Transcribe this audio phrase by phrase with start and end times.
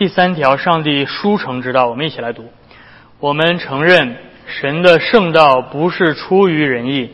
[0.00, 2.46] 第三条，上帝书成之道，我们一起来读。
[3.18, 7.10] 我们承认神的圣道不是出于人意，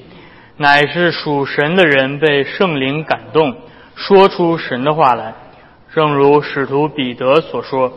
[0.57, 3.57] 乃是属神的人被圣灵感动，
[3.97, 5.35] 说出神的话来。
[5.93, 7.93] 正如使徒彼得所说。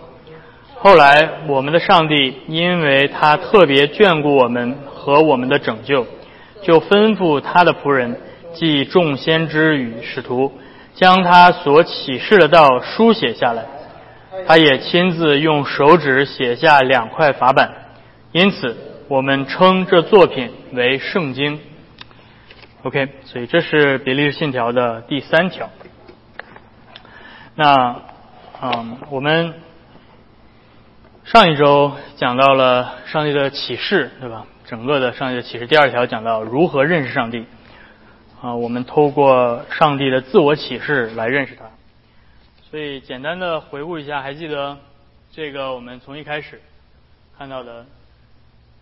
[0.79, 6.07] 后来，我们的上帝因为他特别眷顾我们和我们的拯救，
[6.63, 8.19] 就吩咐他的仆人，
[8.55, 10.51] 即众先知与使徒，
[10.95, 13.65] 将他所启示的道书写下来。
[14.47, 17.71] 他也亲自用手指写下两块法板，
[18.31, 21.59] 因此我们称这作品为圣经。
[22.83, 25.69] OK，所以这是比利时信条的第三条。
[27.55, 28.01] 那，
[28.61, 29.53] 嗯，我们。
[31.25, 34.47] 上一周讲到了上帝的启示，对吧？
[34.65, 37.45] 整个的上帝的启示，第二条讲到如何认识上帝。
[38.41, 41.65] 啊，我们透过上帝的自我启示来认识他。
[42.69, 44.77] 所以简单的回顾一下，还记得
[45.31, 46.61] 这个我们从一开始
[47.37, 47.85] 看到的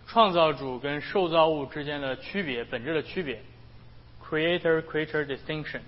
[0.08, 3.42] 创造主跟受造物之间的区别，本质的区别
[4.24, 5.80] ，creator-creature distinction，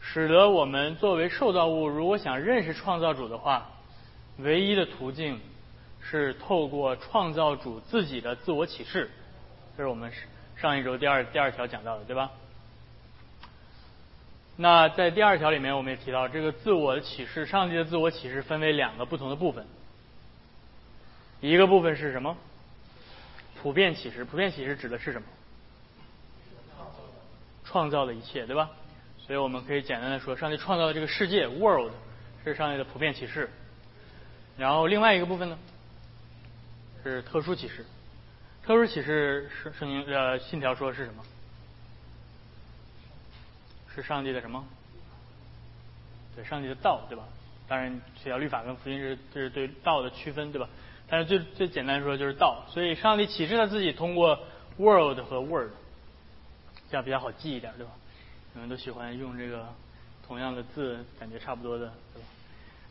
[0.00, 3.68] 使得我们作为受造物，如果想认识创造主的话。
[4.38, 5.38] 唯一的途径
[6.00, 9.10] 是透过创造主自己的自我启示，
[9.76, 10.10] 这是我们
[10.56, 12.30] 上一周第二第二条讲到的，对吧？
[14.56, 19.66] 那在第二条里面，我们也提到这个自我的启示，上帝的自我启示分为两个不同的部分。
[21.40, 22.36] 一个部分是什么？
[23.60, 24.24] 普遍启示。
[24.24, 25.26] 普遍启示指的是什么？
[27.64, 28.70] 创造的一切，对吧？
[29.26, 31.92] 所以我们可以简单的说，上帝创造的这个世界 （world）
[32.44, 33.48] 是上帝的普遍启示。
[34.58, 35.58] 然后另外一个部分呢，
[37.02, 37.86] 是特殊启示。
[38.64, 41.24] 特殊启示是圣经呃信条说是什么？
[43.94, 44.64] 是上帝的什么？
[46.34, 47.24] 对，上帝的道，对吧？
[47.68, 50.68] 当然，学校律法跟福音是这是对道的区分，对吧？
[51.08, 52.64] 但是最最简单说就是道。
[52.68, 54.38] 所以上帝启示他自己通过
[54.78, 55.70] world 和 word，
[56.90, 57.92] 这样比较好记一点，对吧？
[58.54, 59.68] 你们都喜欢用这个
[60.26, 62.28] 同样的字，感觉差不多的，对吧？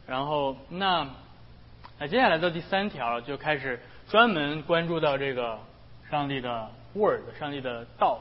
[0.08, 1.08] 然后那。
[2.00, 3.80] 那接下来到第三条就开始
[4.10, 5.60] 专门关注到这个
[6.10, 8.20] 上帝的 word，上帝的道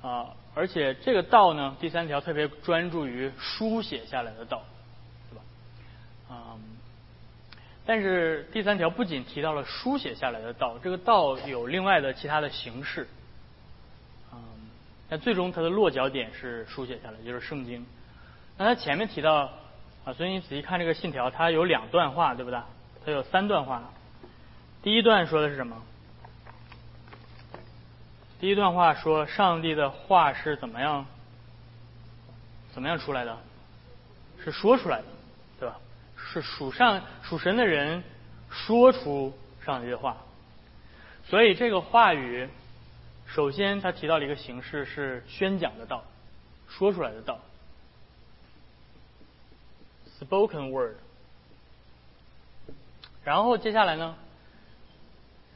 [0.00, 4.62] 啊，而且这个道呢，第三条特别专注于书写下来的道，
[5.30, 5.42] 对吧？
[6.30, 6.60] 嗯，
[7.84, 13.08] 但是第三条不仅提到了书写下来的道，这个道有另外的其他的形式，
[14.32, 14.38] 嗯，
[15.08, 17.84] 那最终它的落脚点是书写下来，就是圣经。
[18.56, 19.50] 那它前面提到
[20.04, 22.60] 啊，所以你仔细看这个信条，它有两段话，对不对？
[23.04, 23.90] 它有三段话，
[24.82, 25.82] 第一段说的是什么？
[28.40, 31.06] 第一段话说上帝的话是怎么样，
[32.72, 33.38] 怎么样出来的？
[34.42, 35.04] 是说出来的，
[35.58, 35.78] 对吧？
[36.16, 38.02] 是属上属神的人
[38.50, 39.32] 说出
[39.64, 40.18] 上帝的话，
[41.26, 42.48] 所以这个话语，
[43.26, 46.04] 首先他提到了一个形式是宣讲的道，
[46.68, 47.38] 说出来的道
[50.20, 50.96] ，spoken word。
[53.22, 54.14] 然后接下来呢？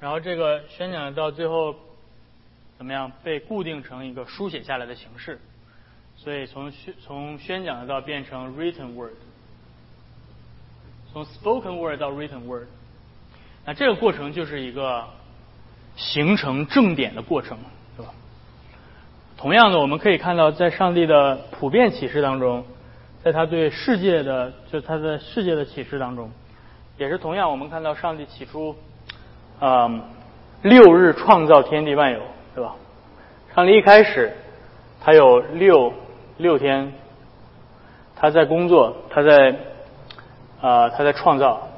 [0.00, 1.74] 然后这个宣讲到最后
[2.78, 5.38] 怎么样被固定成一个书写下来的形式？
[6.16, 9.12] 所以从宣从宣讲的到变成 written word，
[11.12, 12.66] 从 spoken word 到 written word，
[13.64, 15.04] 那这个过程就是一个
[15.96, 17.58] 形成正点的过程，
[17.96, 18.08] 是吧？
[19.36, 22.64] 同样的，我们可以看到，在上帝的普遍启示当中，
[23.22, 26.30] 在他对世界的就他的世界的启示当中。
[26.96, 28.74] 也是同样，我们看到上帝起初，
[29.60, 30.02] 嗯，
[30.62, 32.20] 六日创造天地万有，
[32.58, 32.74] 对吧？
[33.54, 34.32] 上帝一开始，
[35.00, 35.92] 他有六
[36.38, 36.92] 六天，
[38.16, 39.54] 他在工作，他在
[40.60, 41.68] 啊，他在创造。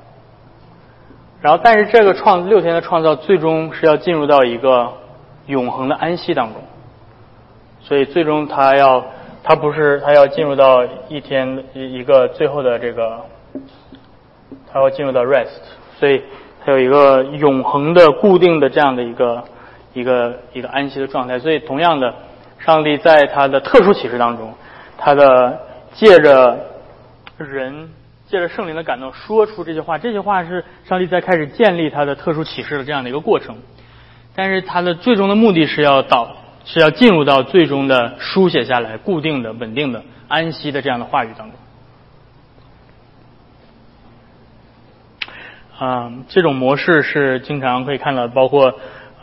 [1.42, 4.91] 然后，但是这个创六天的创造，最终是要进入到一个
[5.48, 6.62] 永恒的安息当中。
[7.82, 9.04] 所以，最终他要，
[9.42, 13.20] 他不是他要进入到一天一一个最后的这个。
[14.72, 15.60] 他要进入到 rest，
[15.98, 16.22] 所以
[16.65, 19.44] 他有一个永恒的、固定的这样的一个
[19.92, 21.39] 一个一个安息的状态。
[21.39, 22.15] 所以，同样的，
[22.59, 24.54] 上帝在他的特殊启示当中，
[24.98, 25.60] 他的
[25.95, 26.59] 借着
[27.39, 27.91] 人
[28.27, 33.57] 借着圣灵的感动说出这些话，这些话是上帝在开始建立他的特殊启示的这样的一个过程。
[34.34, 41.59] 但是，他的最终的目的是要到是要进入到最终的书写下来、固定的、稳定的、安息的这样的话语当中。
[45.78, 48.75] 啊，这种模式是经常可以看到，包括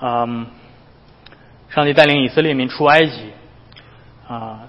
[0.02, 0.48] 嗯，
[1.70, 3.32] 上帝带领以色列民出埃及，
[4.28, 4.62] 啊，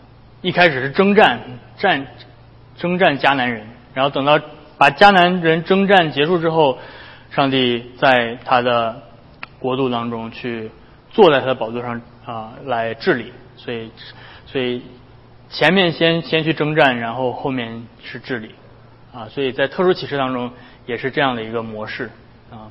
[0.42, 1.40] 一开始是征战
[1.78, 2.06] 战
[2.76, 4.40] 征战迦南人，然后等到
[4.76, 6.78] 把迦南人征战结束之后，
[7.30, 9.02] 上帝在他的
[9.58, 10.70] 国度当中去
[11.10, 13.90] 坐在他的宝座上啊来治理，所以
[14.46, 14.82] 所以
[15.48, 18.54] 前面先先去征战，然后后面是治理。
[19.10, 20.52] 啊，所以在特殊启示当中
[20.84, 22.10] 也是这样的一个模式
[22.50, 22.68] 啊，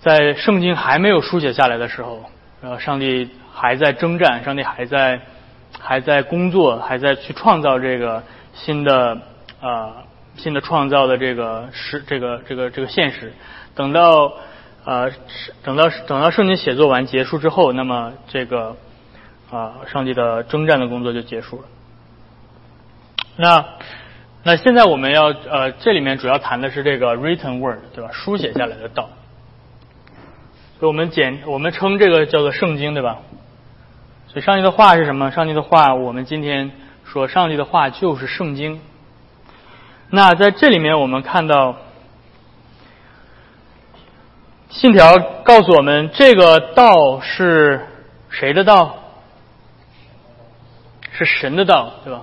[0.00, 2.26] 在圣经还没有书写下来的时候，
[2.62, 5.20] 呃，上帝还在征战，上帝还在
[5.78, 8.22] 还在工作，还在去创造这个
[8.54, 9.18] 新的
[9.60, 9.92] 呃。
[10.34, 13.34] 新的创造的这个实这个这个这个现实，
[13.74, 14.32] 等到
[14.86, 15.12] 呃
[15.62, 18.74] 等到等到圣经写作完结束之后，那么这个
[19.50, 21.64] 啊上帝的征战的工作就结束了。
[23.36, 23.62] 那
[24.42, 28.10] 那现在我们要呃这里面主要谈的是这个 written word 对吧？
[28.10, 29.10] 书写下来的道。
[30.86, 33.18] 我们简我们称这个叫做圣经对吧？
[34.26, 35.30] 所以上帝的话是什么？
[35.30, 36.72] 上帝的话，我们今天
[37.04, 38.80] 说上帝的话就是圣经。
[40.10, 41.76] 那在这里面，我们看到
[44.70, 47.86] 信条告诉我们，这个道是
[48.30, 48.96] 谁的道？
[51.12, 52.22] 是神的道，对吧？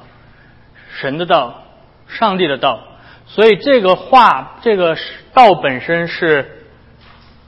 [0.99, 1.63] 神的道，
[2.07, 2.81] 上帝的道。
[3.25, 4.97] 所以这个话，这个
[5.33, 6.65] 道本身是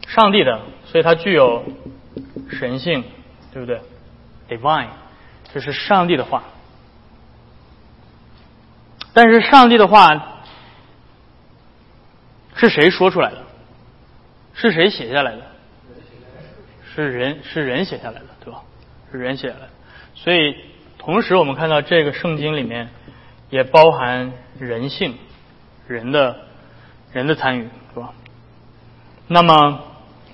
[0.08, 0.60] 上帝的，
[0.92, 1.64] 所以它具有
[2.52, 3.04] 神性，
[3.54, 3.82] 对不对
[4.50, 4.90] ？Divine，
[5.54, 6.44] 这是上帝的话。
[9.14, 10.28] 但是上帝的话。
[12.54, 13.38] 是谁说出来的？
[14.54, 15.42] 是谁写下来的？
[16.94, 18.62] 是人，是人写下来的，对吧？
[19.12, 19.70] 是人写下来的。
[20.14, 20.56] 所以，
[21.00, 22.90] 同时我们看到这个圣经里面
[23.50, 25.18] 也包含人性，
[25.88, 26.36] 人的，
[27.12, 28.14] 人的参与，是吧？
[29.28, 29.82] 那么，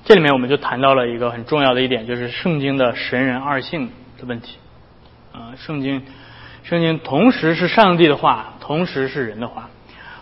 [0.07, 3.87] 这里面我们就谈到了一个很重要的一点，就是圣经的神人二性
[4.17, 4.55] 的问题。
[5.33, 6.01] 啊，圣经，
[6.63, 9.69] 圣经同时是上帝的话，同时是人的话。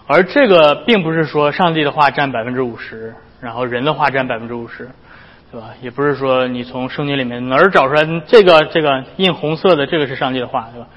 [0.07, 4.89] 而这个并不是说上帝的话占百分之五十，然后人的话占百分之五十，
[5.51, 5.69] 对吧？
[5.83, 10.87] 也不是说你从圣经里面哪儿找出来这个这个印红色的这个是上帝的话，对吧？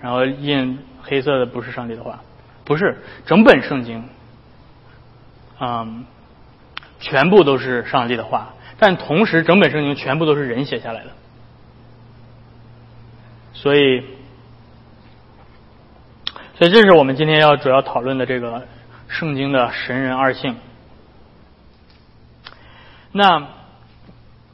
[0.00, 2.20] 然后印黑色的不是上帝的话，
[2.64, 2.96] 不是
[3.26, 4.04] 整本圣经，
[5.58, 6.06] 嗯，
[7.00, 11.10] 全部都是上帝的话，但同时整本圣经全部都是人写下来的，
[13.52, 14.04] 所以。
[16.58, 18.66] 所以，这是我们今天要主要讨论的这个
[19.08, 20.56] 圣经的神人二性。
[23.12, 23.46] 那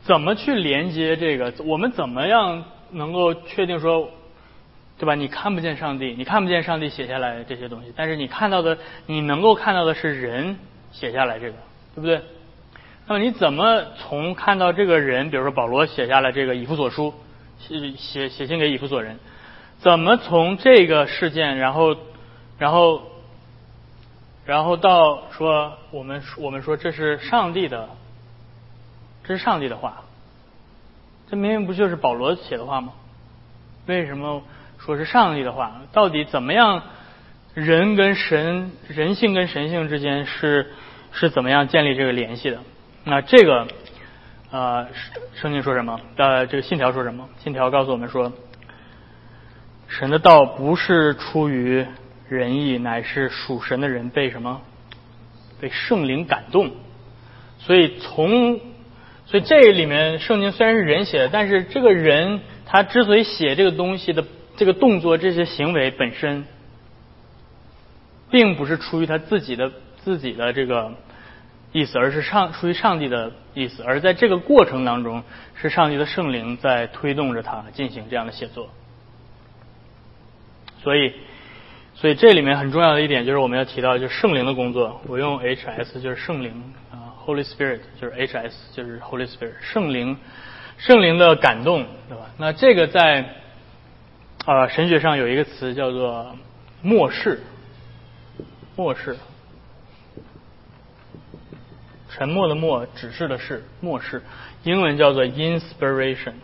[0.03, 1.55] 怎么去连接这个？
[1.65, 4.11] 我们怎么样能够确定说，
[4.99, 5.15] 对吧？
[5.15, 10.59] 你看不见上帝，你看不见上帝写下来这些东西，但是你看到的，你能够看到的是人
[10.91, 11.55] 写下来这个，
[11.95, 12.23] 对不对？
[13.07, 17.13] 那么你怎么从看到这个人，比如说保罗写下了这个以弗所书，
[17.59, 19.19] 写写写信给以弗所人？
[19.81, 21.97] 怎么从这个事件，然后，
[22.59, 23.03] 然后，
[24.47, 27.89] 然后到说我们我们说这是上帝的，
[29.25, 30.05] 这是上帝的话，
[31.29, 32.93] 这明明不就是保罗写的话吗？
[33.87, 34.43] 为什么
[34.79, 35.83] 说是上帝的话？
[35.93, 36.83] 到底怎么样？
[37.55, 40.73] 人跟神，人性跟神性之间是
[41.13, 42.59] 是怎么样建立这个联系的？
[43.05, 43.69] 那这个，
[44.51, 44.89] 呃，
[45.35, 46.01] 圣经说什么？
[46.17, 47.29] 呃，这个信条说什么？
[47.39, 48.33] 信条告诉我们说。
[49.89, 51.85] 神的道不是出于
[52.29, 54.63] 仁义，乃是属神的人被什么？
[55.61, 56.71] 被圣灵感动。
[57.59, 58.59] 所以从，
[59.27, 64.25] 所以这里面圣经虽然是人写的，但是这个人他之所以写这个东西的
[64.57, 66.47] 这个动作、这些行为本身，
[68.31, 69.73] 并不是出于他自己的
[70.05, 70.93] 自己的这个
[71.73, 73.83] 意思，而是上出于上帝的意思。
[73.83, 75.23] 而在这个过程当中，
[75.55, 78.69] 是上帝的圣灵在推动着他进行这样的写作。
[80.83, 81.15] 所以，
[81.95, 85.01] 所以这里面很重要的一点就是我们要提到，就是圣灵的工作。
[85.07, 90.19] 我用 H S 就是圣灵啊，Holy Spirit 就是 H S 就是 Holy Spirit，圣灵，
[90.79, 92.27] 圣灵的感动，对吧？
[92.37, 93.37] 那这个在
[94.45, 96.37] 啊神学上有一个词叫做
[96.83, 97.41] 漠视，
[98.75, 99.17] 漠视，
[102.15, 104.23] 沉默的默，指示的示，漠视，
[104.65, 106.35] 英文叫做 inspiration。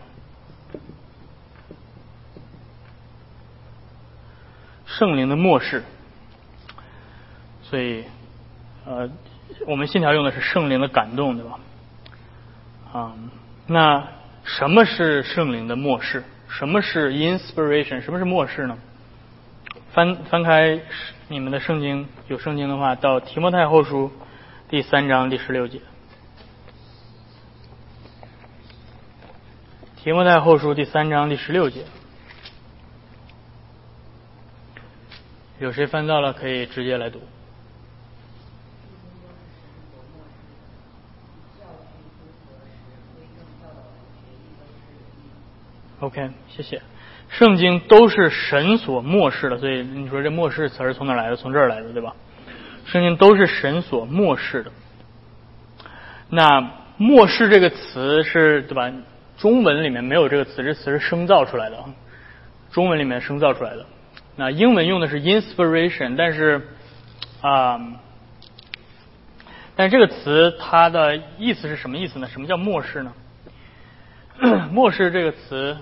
[4.85, 5.83] 圣灵的漠视，
[7.61, 8.03] 所以，
[8.85, 9.09] 呃，
[9.67, 11.59] 我们信条用的是圣灵的感动，对吧？
[12.91, 13.13] 啊，
[13.67, 14.07] 那
[14.43, 16.23] 什么是圣灵的漠视？
[16.49, 18.01] 什么是 inspiration？
[18.01, 18.77] 什么是漠视呢？
[19.93, 20.79] 翻翻开
[21.27, 24.11] 你们的圣经，有圣经的话，到提摩太后书
[24.69, 25.81] 第三章第十六节。
[29.95, 31.85] 题目在后书第三章第十六节。
[35.57, 37.19] 有谁翻到了可以直接来读。
[45.99, 46.79] Ok 谢谢。
[47.27, 51.35] 圣经都是神所漠视的所以你说这漠视词儿从哪来的？
[51.35, 52.15] 从这儿来的对吧？
[52.91, 54.71] 圣经都是神所漠视的。
[56.29, 58.91] 那漠视这个词是对吧？
[59.37, 61.77] 中文里面没有这个词，这词是生造出来的，
[62.71, 63.85] 中文里面生造出来的。
[64.35, 66.67] 那英文用的是 inspiration，但是
[67.41, 67.79] 啊，
[69.75, 72.27] 但这个词它的意思是什么意思呢？
[72.27, 73.13] 什么叫漠视呢？
[74.73, 75.77] 漠视这个词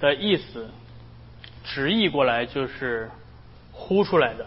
[0.00, 0.68] 的意思，
[1.64, 3.10] 直译过来就是
[3.72, 4.46] 呼出来的，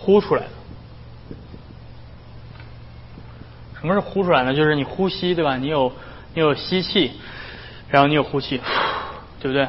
[0.00, 0.48] 呼出来的。
[3.80, 4.54] 什么是呼出来呢？
[4.54, 5.56] 就是你呼吸，对吧？
[5.56, 5.92] 你有
[6.34, 7.12] 你有吸气，
[7.88, 8.60] 然后你有呼气，
[9.40, 9.68] 对不对？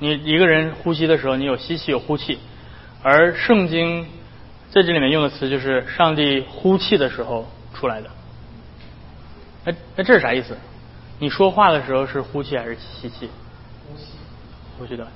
[0.00, 2.38] 你一个人呼吸的时候，你有吸气有呼气，
[3.02, 4.06] 而圣经
[4.70, 8.10] 在这里面用的词就是上帝呼气的时候出来的。
[9.66, 10.56] 哎那这是啥意思？
[11.20, 13.30] 你说话的时候是呼气还是吸气？
[13.88, 14.04] 呼吸，
[14.78, 15.06] 呼吸的。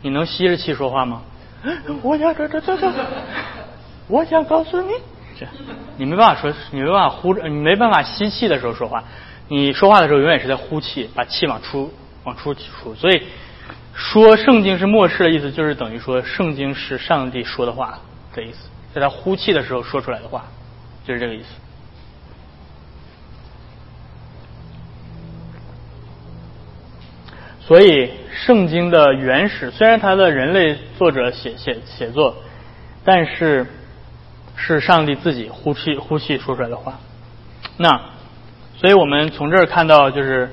[0.00, 1.22] 你能吸着气说话吗？
[2.02, 2.92] 我想这这这这，
[4.08, 4.92] 我想告诉你。
[5.38, 5.46] 这，
[5.96, 9.02] 你没办法说，你没办法呼着，你没办法吸气的时候说话。
[9.48, 11.92] 你说话的时候永远是在呼气，把气往出
[12.24, 12.94] 往出出。
[12.94, 13.22] 所以
[13.94, 17.98] 说圣经是末世的意思，就是等于说圣经是上帝说的话
[18.34, 20.44] 的意思，在他呼气的时候说出来的话，
[21.06, 21.46] 就是这个意思。
[27.66, 32.36] 所以圣经的原始虽然它的人类作者写写写作，
[33.04, 33.66] 但是。
[34.56, 37.00] 是上帝自己呼气呼气说出来的话，
[37.76, 38.00] 那，
[38.76, 40.48] 所以我们从这儿看到，就是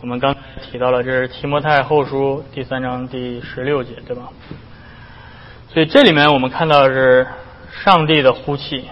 [0.00, 4.28] 我们刚提到了，这是提摩太后书第三章第十六节，对吧？
[5.68, 7.26] 所以这里面我们看到是
[7.82, 8.84] 上帝的呼气。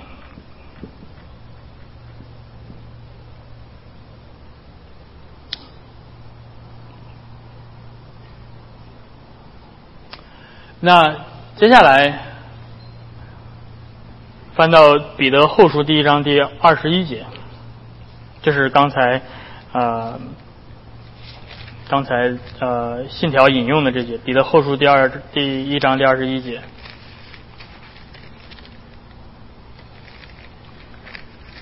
[10.85, 11.17] 那
[11.57, 12.33] 接下来。
[14.55, 17.25] 翻到彼得后书第一章第二十一节，
[18.43, 19.23] 这是刚才
[19.73, 20.21] 呃
[21.89, 26.61] 刚才呃信条引用的这节，彼得后书第二第一章第二十一节，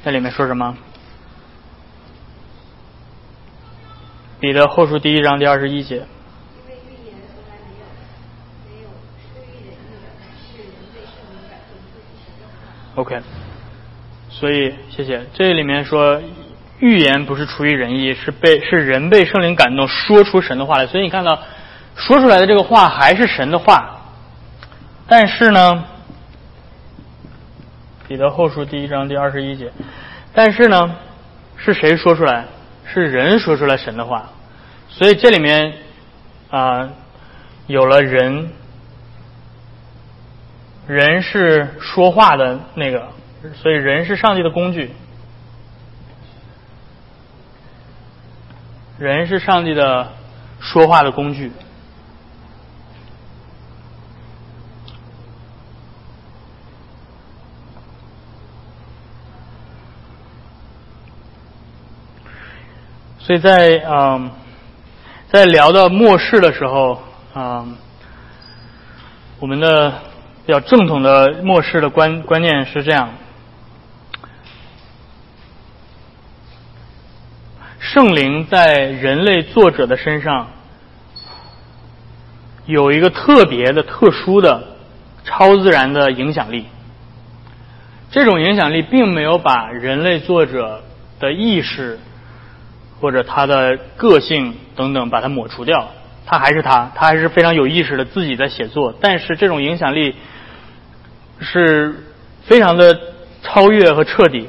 [0.03, 0.77] 在里面说什么？
[4.41, 6.07] 彼得后书第一章第二十一节。
[13.00, 13.19] OK，
[14.28, 15.25] 所以谢谢。
[15.33, 16.21] 这里面说
[16.80, 20.87] 预言不是出于人意，是被是人被圣灵感动说出神的话来。
[20.87, 21.40] 所以你看到
[21.97, 24.02] 说出来的这个话还是神的话，
[25.09, 25.83] 但是呢，
[28.07, 29.73] 彼得后书第一章第二十一节，
[30.35, 30.95] 但是呢，
[31.57, 32.45] 是谁说出来？
[32.85, 34.28] 是人说出来神的话。
[34.90, 35.73] 所以这里面
[36.50, 36.90] 啊
[37.66, 38.50] 有了人。
[40.91, 43.13] 人是说话的那个，
[43.55, 44.91] 所以人是上帝的工具。
[48.99, 50.13] 人是上帝的
[50.59, 51.53] 说话的工具。
[63.21, 64.29] 所以在嗯，
[65.31, 67.01] 在聊到末世的时候
[67.33, 67.65] 啊，
[69.39, 70.10] 我们的。
[70.47, 73.11] 比较正统的末世的观观念是这样：
[77.79, 80.49] 圣灵在人类作者的身上
[82.67, 84.77] 有一个特别的、特殊的、
[85.25, 86.67] 超自然的影响力。
[88.11, 90.83] 这种影响力并没有把人类作者
[91.21, 92.01] 的意识
[93.01, 95.91] 或者他的个性等等把它抹除掉，
[96.27, 98.95] 他还是他，他还是非常有意识的自己在写作。
[99.01, 100.17] 但是这种影响力。
[101.41, 101.95] 是
[102.45, 102.99] 非常的
[103.43, 104.49] 超越和彻底，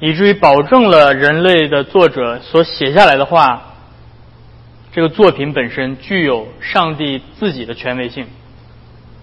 [0.00, 3.74] 以至于保证了人类的作者所写下来的话，
[4.92, 8.26] 这个作品本身具有上帝自己的权威性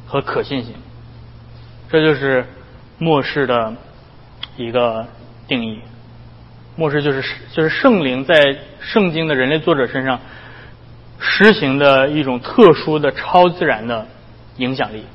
[0.05, 0.73] 和可信性。
[1.89, 2.45] 这就是
[2.97, 3.73] 末世的
[4.57, 5.07] 一个
[5.47, 5.79] 定义。
[6.75, 7.23] 末世就是
[7.53, 10.19] 就是圣灵在圣经的人类作者身上
[11.19, 14.05] 施行的一种特殊的超自然的
[14.57, 15.05] 影响力。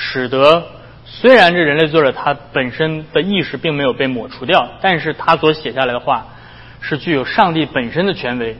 [0.00, 0.64] 使得
[1.04, 6.28] 虽然这人类作者他本身的意识并没有被抹除掉，但是他所写下来的话
[6.80, 8.56] 是具有上帝本身的权威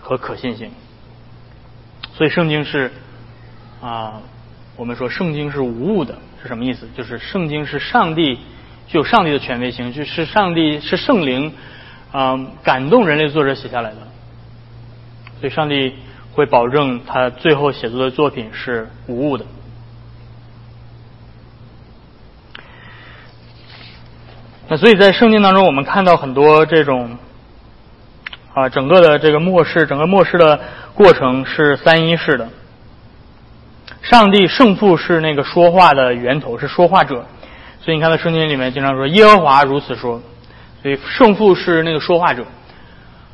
[0.00, 0.72] 和可信性。
[2.12, 2.90] 所以圣经是
[3.80, 4.20] 啊，
[4.76, 6.88] 我们说圣经是无误的，是什么意思？
[6.96, 8.34] 就是圣经是上帝
[8.88, 11.52] 具有上帝的权威性，就是上帝是圣灵
[12.10, 13.98] 啊感动人类作者写下来的，
[15.38, 15.94] 所以上帝
[16.32, 19.46] 会保证他最后写作的作品是无误的。
[24.72, 27.18] 那所以在圣经当中，我们看到很多这种
[28.54, 30.60] 啊，整个的这个末世，整个末世的
[30.94, 32.48] 过程是三一式的。
[34.00, 37.26] 上帝圣父是那个说话的源头，是说话者，
[37.80, 40.22] 所以你看到圣经里面经常说耶和华如此说，
[40.82, 42.44] 所以圣父是那个说话者，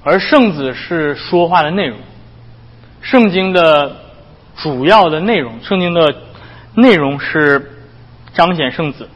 [0.02, 1.98] 而圣子是说话的内容。
[3.02, 3.94] 圣经的
[4.56, 6.14] 主要的内容，圣经的
[6.74, 7.72] 内容是
[8.32, 9.06] 彰显圣子，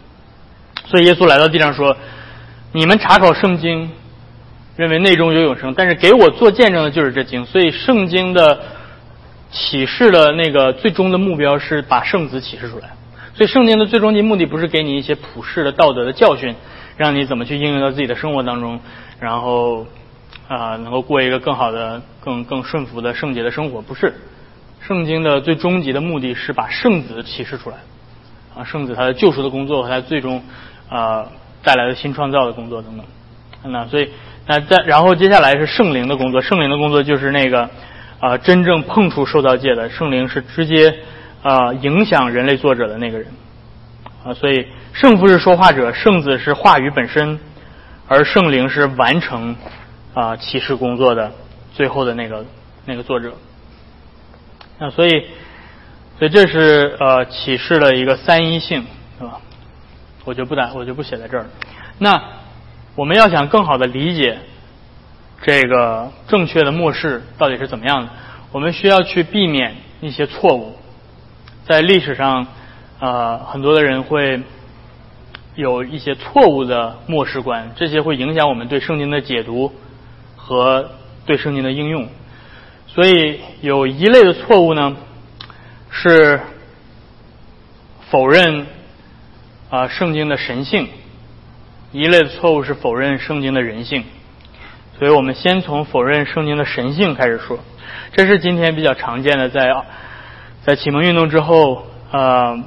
[0.91, 1.97] 所以耶稣来到地上说
[2.73, 3.91] ：“你们查考圣经，
[4.77, 8.61] 认为内中有永生，但是给我做见证的就是这经。”所以圣经的。
[9.53, 12.91] 启示的那个最终的目标是把圣子启示出来，
[13.35, 16.55] 所以圣经的最终极目的不是给你一些普世的道德的教训，
[16.97, 18.79] 让你怎么去应用到自己的生活当中，
[19.19, 19.89] 然后
[20.47, 24.15] 啊能够过一个更好的、更更顺服的圣洁的生活，不是。
[24.87, 27.79] 圣经的最终极的目的是把圣子启示出来，
[28.55, 30.45] 啊圣子他的救赎的工作和他最终
[30.91, 31.27] 啊
[31.63, 33.73] 带来的新创造的工作等等。
[33.73, 34.11] 那所以
[34.47, 37.71] 那在然后接下来是圣灵的工作，圣灵的工作就是那个。
[38.21, 40.95] 啊，真正碰触受造界的圣灵是直接
[41.43, 43.29] 啊影响人类作者的那个人
[44.23, 47.41] 啊，所以圣父是说话者，圣子是话语本身，
[48.07, 49.57] 而圣灵是完成
[50.13, 51.33] 啊启示工作的
[51.73, 52.45] 最后的那个
[52.85, 53.33] 那个作者
[54.79, 55.25] 那，所以
[56.19, 58.85] 所以这是呃启示的一个三一性，
[60.25, 61.47] 我就不打，我就不写在这儿。
[61.99, 62.23] 那
[62.95, 64.39] 我们要想更好的理解。
[65.43, 68.11] 这个正确的末世到底是怎么样的？
[68.53, 70.77] 我们需要去避免一些错误。
[71.65, 72.47] 在历史上，
[72.99, 74.43] 呃，很多的人会
[75.55, 79.73] 有一些错误的末世观，这些会影响我们对圣经的解读
[80.37, 80.91] 和
[81.25, 82.07] 对圣经的应用。
[82.87, 84.95] 所以，有一类的错误呢，
[85.91, 86.39] 是
[88.11, 88.67] 否认
[89.71, 90.87] 啊圣经的神性；
[91.93, 94.05] 一类的错误是否认圣经的人性。
[94.99, 97.59] 所以我们先从否认圣经的神性开始说，
[98.13, 99.73] 这是今天比较常见的，在
[100.67, 102.63] 在启蒙运动之后，呃，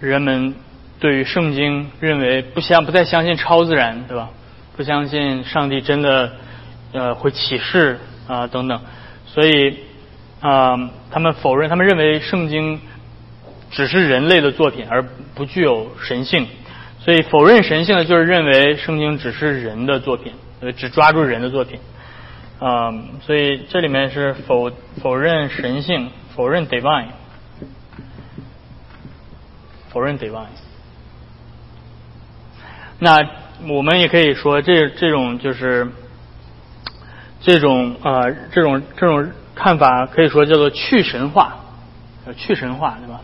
[0.00, 0.54] 人们
[1.00, 4.28] 对于圣经认为不相不再相信超自然，对吧？
[4.76, 6.32] 不相信上帝真的
[6.92, 8.80] 呃会启示啊等等，
[9.26, 9.78] 所以
[10.40, 12.80] 啊他们否认，他们认为圣经
[13.72, 15.02] 只是人类的作品，而
[15.34, 16.46] 不具有神性。
[17.00, 20.32] 所以否认神性的就是认为圣经只是人的作品。
[20.60, 21.80] 呃，只抓住人的作品，
[22.60, 24.70] 啊，所以这里面是否
[25.02, 27.06] 否认神性，否认 divine，
[29.90, 30.54] 否认 divine。
[33.00, 33.28] 那
[33.66, 35.88] 我们也可以说，这这种就是
[37.40, 41.56] 这种啊，这种这种看法可以说叫做去神化，
[42.36, 43.20] 去神化，对吧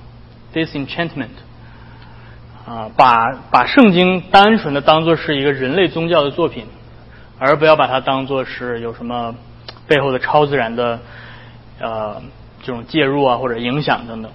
[0.54, 1.28] ？disenchantment，
[2.66, 6.66] 啊，把把圣经单纯的当做是一个人类宗教的作品。
[7.40, 9.32] 而不要把它当做是有什么
[9.86, 10.98] 背后的超自然的
[11.78, 12.20] 呃
[12.64, 14.32] 这种介入啊或者影响等等。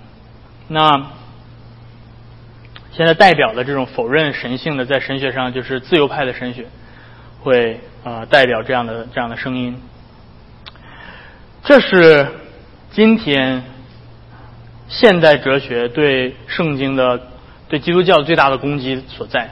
[0.70, 1.08] 那
[2.94, 6.68] 现在代表的这种否认神性的，在神学上就是自由派的神学，
[7.42, 9.78] 会啊代表这样的这样的声音。
[11.66, 12.26] 这是
[12.92, 13.66] 今天
[14.88, 17.22] 现代哲学对圣经的
[17.70, 19.52] 对基督教最大的攻击所在。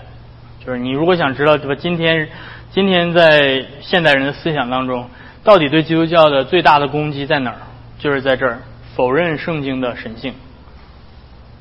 [0.65, 2.30] 就是你如果想知道对吧，今天。
[2.74, 5.10] 今天在现代人的思想当中，
[5.44, 7.58] 到底对基督教的最大的攻击在哪儿？
[8.00, 8.60] 就是在这儿，
[8.96, 10.36] 否认圣经的神性，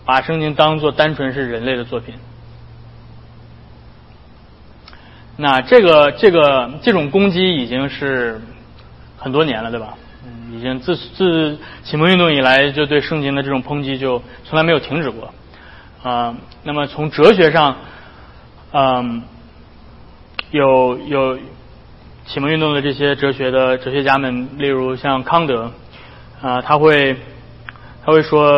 [0.05, 2.15] 把圣经当做单纯是人类的作品。
[5.37, 8.41] 那这个这个这种攻击已经是
[9.19, 9.99] 很多年了，对吧？
[10.53, 15.33] 已经自自启蒙运动以来，就对圣经的这种抨击就从来没有停止过。
[16.03, 17.77] 啊，那么从哲学上，
[18.73, 19.23] 嗯。
[20.53, 21.39] 有有
[22.27, 25.71] 启蒙运动的这些哲学的哲学家们，例如像康德，
[26.43, 27.15] 啊，他会
[28.05, 28.55] 他会说，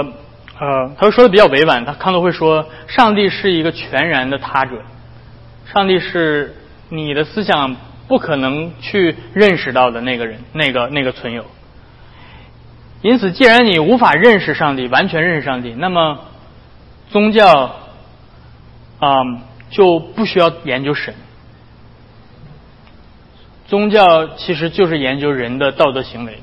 [0.58, 1.84] 呃，他会说的比较委婉。
[1.84, 4.80] 他康德会说，上帝是一个全然的他者，
[5.70, 6.56] 上帝是
[6.88, 7.76] 你的思想
[8.08, 11.44] 不可能去认识到的那个人，那个那个存有。
[13.02, 16.20] 因此，既然你无法认识上帝，完全认识上帝，那么
[17.10, 17.76] 宗教
[19.00, 19.08] 啊
[19.70, 21.14] 就不需要研究神。
[23.66, 26.42] 宗教其实就是研究人的道德行为的，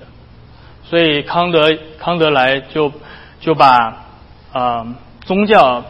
[0.83, 2.91] 所以康德康德来就
[3.39, 4.03] 就把
[4.51, 4.95] 啊
[5.25, 5.85] 宗教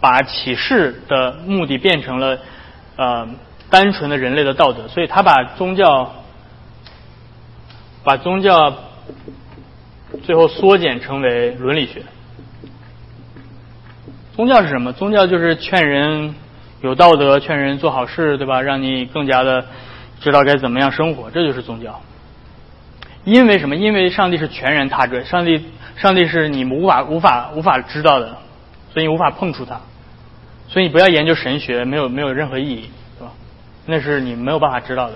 [0.00, 2.38] 把启示的目的变成了
[2.96, 3.28] 呃
[3.68, 6.14] 单纯的人类的道德，所以他把宗教
[8.04, 8.72] 把宗教
[10.22, 12.02] 最后缩减成为伦理学。
[14.34, 14.92] 宗教是什么？
[14.92, 16.34] 宗教就是劝人
[16.82, 18.60] 有道德，劝人做好事，对吧？
[18.60, 19.64] 让你更加的
[20.20, 22.00] 知道该怎么样生活，这就是宗教。
[23.24, 23.74] 因为什么？
[23.74, 25.64] 因为上帝是全然他者，上帝，
[25.96, 28.36] 上帝是你们无法无法无法知道的，
[28.92, 29.80] 所以你无法碰触他。
[30.68, 33.32] 所以你不要研究神学，没有没有任何意义，是吧？
[33.86, 35.14] 那是你没有办法知道的。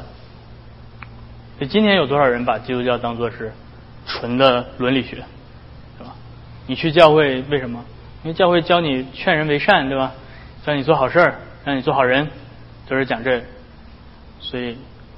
[1.59, 3.53] 所以今天有多少人把基督教当做是
[4.11, 5.25] 纯的伦理学，
[5.99, 6.15] 对吧？
[6.67, 7.85] 你去教会为什么？
[8.25, 10.13] 因为教会教你劝人为善，对吧？
[10.67, 12.29] 教你做好事儿，让你做好人，
[12.89, 13.43] 都是讲这。
[14.41, 14.77] 所以，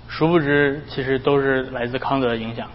[0.09, 2.69] 殊不知其实都是来自康德的影响。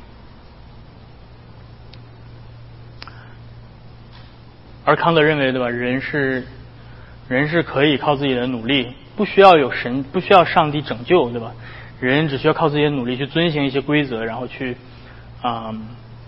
[4.83, 5.69] 而康德认为，对吧？
[5.69, 6.45] 人是
[7.27, 11.53] 人是可以靠自己的努力，不需要有神，不需要上帝拯救，对吧？
[11.99, 14.75] 人只需要靠自己的努力去遵循一些规则，然后去
[15.41, 15.73] 啊，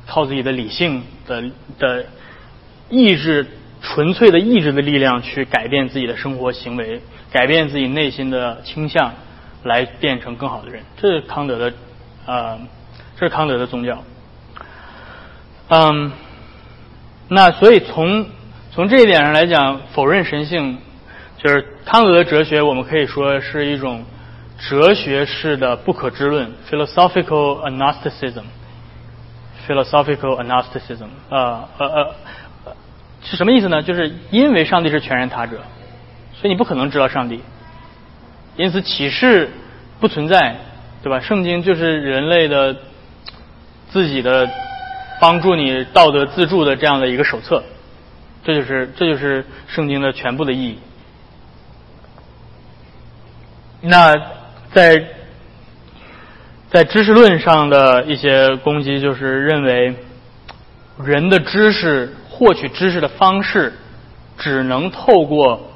[0.09, 1.43] 靠自己的理性的
[1.77, 2.05] 的
[2.89, 3.45] 意志。
[3.81, 6.99] 纯粹的意志的力量去改变自己的生活行为，
[7.31, 9.13] 改变自己内心的倾向，
[9.63, 10.83] 来变成更好的人。
[10.97, 11.73] 这是康德的，
[12.25, 12.59] 呃，
[13.17, 14.03] 这是康德的宗教。
[15.69, 16.11] 嗯，
[17.29, 18.25] 那所以从
[18.73, 20.77] 从这一点上来讲，否认神性，
[21.41, 24.03] 就是康德的哲学，我们可以说是一种
[24.57, 28.43] 哲学式的不可知论 （philosophical agnosticism）。
[29.69, 32.15] Philosophical agnosticism，呃呃呃。
[33.21, 33.83] 是什么意思呢？
[33.83, 35.57] 就是因为上帝是全然他者，
[36.33, 37.41] 所以你不可能知道上帝，
[38.55, 39.49] 因此启示
[39.99, 40.55] 不存在，
[41.03, 41.19] 对吧？
[41.19, 42.77] 圣经就是人类的
[43.89, 44.49] 自己的
[45.19, 47.61] 帮助你道德自助的这样的一个手册，
[48.45, 50.79] 这就是这就是圣经的全部的意义。
[53.81, 54.15] 那
[54.71, 55.05] 在
[56.71, 59.95] 在知识论上的一些攻击，就是认为
[61.03, 62.13] 人的知识。
[62.31, 63.73] 获取知识的方式，
[64.37, 65.71] 只能透过，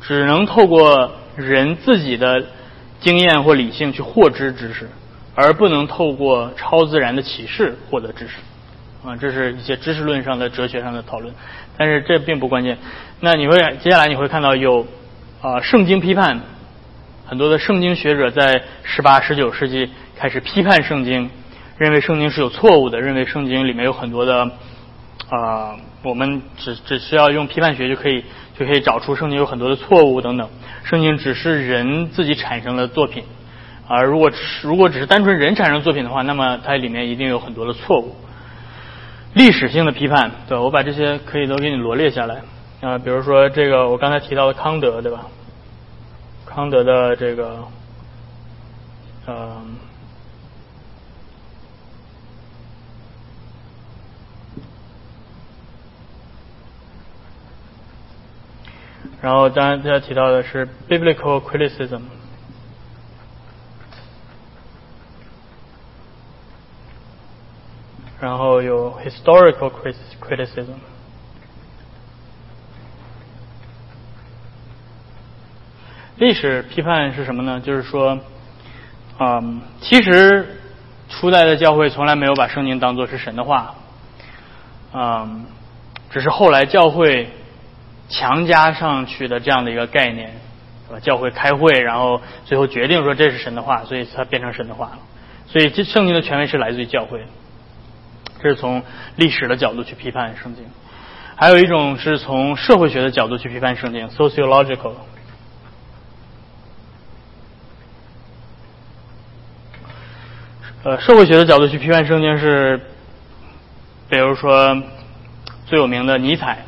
[0.00, 2.44] 只能透过人自己的
[3.00, 4.88] 经验或理性去获知知识，
[5.34, 8.34] 而不能透过超自然的启示获得知识。
[9.04, 11.34] 啊，这是一些知识论上的、哲学上的讨论。
[11.76, 12.78] 但是这并不关键。
[13.18, 14.86] 那你会接下来你会看到有
[15.42, 16.40] 啊圣经批判，
[17.26, 21.28] 很多的圣经学者在十八、十九世纪开始批判圣经。
[21.78, 24.50] 认为圣经是有错误的，认为圣经里面有很多的
[25.28, 28.24] 啊，我们只只需要用批判学就可以
[28.58, 30.48] 就可以找出圣经有很多的错误等等。
[30.84, 33.24] 圣经只是人自己产生的作品，
[33.86, 38.16] 而如果如果只是单纯人产生作品的话，那么它里面一定有很多的错误。
[39.34, 42.36] 历史性的批判，对我把这些可以都给你罗列下来
[42.80, 45.26] 啊，比如说这个我刚才提到的康德，对吧？
[46.55, 47.67] 康德的这个，
[49.27, 49.77] 嗯。
[59.21, 62.01] 然后，当然，他提到的是 biblical criticism，
[68.19, 69.71] 然后有 historical
[70.19, 70.77] criticism。
[76.18, 77.60] 历史批判是什么呢？
[77.60, 78.18] 就是说，
[79.18, 80.58] 嗯，其实
[81.08, 83.74] 初代的教会从来没有把圣经当作是神的话，
[84.92, 85.46] 嗯，
[86.10, 87.28] 只是后来教会。
[88.08, 90.30] 强加上去的这样的一个概念，
[90.86, 91.00] 是吧？
[91.00, 94.98] 教会开会，然后最后决定说这是神的话，所以它变成神的话了。
[95.48, 97.26] 所以这圣经的权威是来自于教会。
[98.40, 98.80] 这是从
[99.16, 100.64] 历史的角度去批判圣经。
[101.34, 104.92] 还有一种是从社会学的角度去批判圣经 （sociological）。
[110.86, 112.80] 呃，社会学的角度去批判圣经是，
[114.08, 114.80] 比如说
[115.66, 116.58] 最有名的尼采。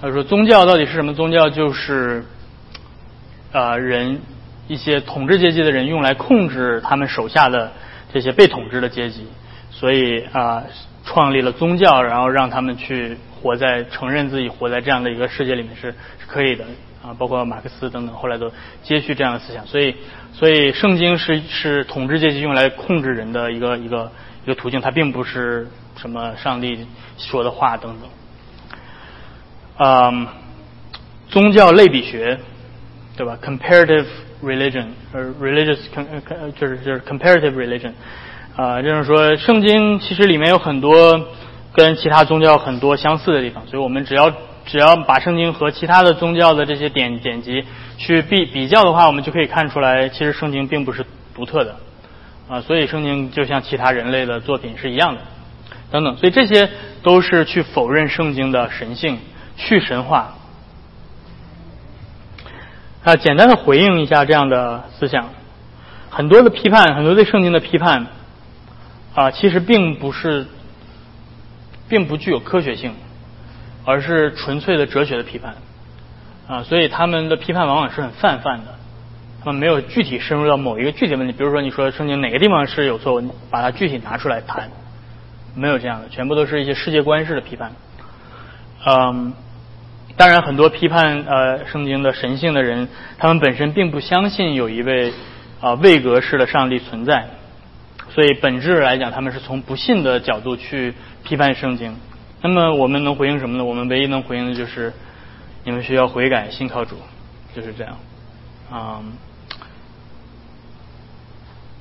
[0.00, 1.12] 他说：“宗教到底是什么？
[1.12, 2.24] 宗教就是
[3.52, 4.22] 啊，人
[4.66, 7.70] 一些统治阶级的人用来控制他们手下的
[8.14, 9.26] 这些被统治的阶级，
[9.70, 10.62] 所以啊，
[11.04, 16.64] 创立了宗教，然后让他们去活在承认自己活在这样的一个世界里面是是可以的
[17.04, 17.14] 啊。
[17.18, 18.50] 包括马克思等等，后来都
[18.82, 19.66] 接续这样的思想。
[19.66, 19.94] 所以，
[20.32, 24.10] 所以圣经是是统治阶级用来控制人的一个一个
[24.44, 26.86] 一个途径，它并不是什么上帝
[27.18, 28.08] 说的话等等。”
[29.76, 30.28] 嗯，
[31.28, 32.38] 宗教类比学，
[33.16, 34.06] 对吧？Comparative
[34.40, 35.80] religion，呃，religious，
[36.56, 37.92] 就是就是 comparative religion，
[38.54, 41.26] 啊，就是说圣经其实里面有很多
[41.72, 44.32] 跟其他宗教很多相似的地方，所以我们只要
[44.66, 47.64] 只要把圣经和其他的宗教的这些典典籍
[47.98, 51.76] 去比比较的话，我们就可以看出来，其实圣经并不是独特的
[52.48, 55.20] 啊，所以圣经就像其他人类的作品是一样的，
[55.90, 56.70] 等等，所以这些
[57.02, 59.18] 都是去否认圣经的神性，
[59.56, 60.34] 去神话。
[63.04, 65.28] 啊，简单的回应一下这样的思想，
[66.08, 68.06] 很多的批判，很多对圣经的批判，
[69.14, 70.46] 啊，其实并不是，
[71.86, 72.94] 并不具有科学性，
[73.84, 75.54] 而是纯粹的哲学的批判，
[76.46, 78.74] 啊，所以他们的批判往往是很泛泛的，
[79.44, 84.70] 他们没有具体深入到某一个具体问题，比如说你说圣经哪个地方是有错误，把它具体拿出来谈，
[85.54, 87.72] 没有这样的，全部都是一些世界观式的批判，
[88.86, 89.32] 嗯。
[90.16, 92.86] 当然，很多批判呃圣经的神性的人，
[93.18, 95.12] 他们本身并不相信有一位
[95.60, 97.26] 啊位格式的上帝存在，
[98.10, 100.94] 所以本质来讲，他们是从不信的角度去
[101.24, 101.96] 批判圣经。
[102.44, 103.64] 那么我们能回应什么呢？
[103.64, 104.92] 我们唯一能回应的就是，
[105.64, 106.96] 你们需要悔改，信靠主，
[107.56, 107.96] 就是这样。
[108.70, 109.00] 啊，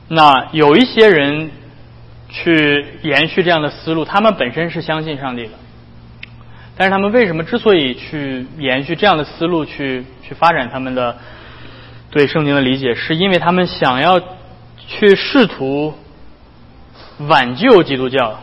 [0.08, 1.52] 那有一些人
[2.30, 5.52] 去延续这样的思路，他们本身是相信上帝的。
[6.78, 11.18] 但是他们为什么之所以去延续这样的思路去去发展他们的
[12.10, 14.18] 对圣经的理解，是因为他们想要
[14.88, 15.94] 去试图
[17.28, 18.40] 挽救基督教，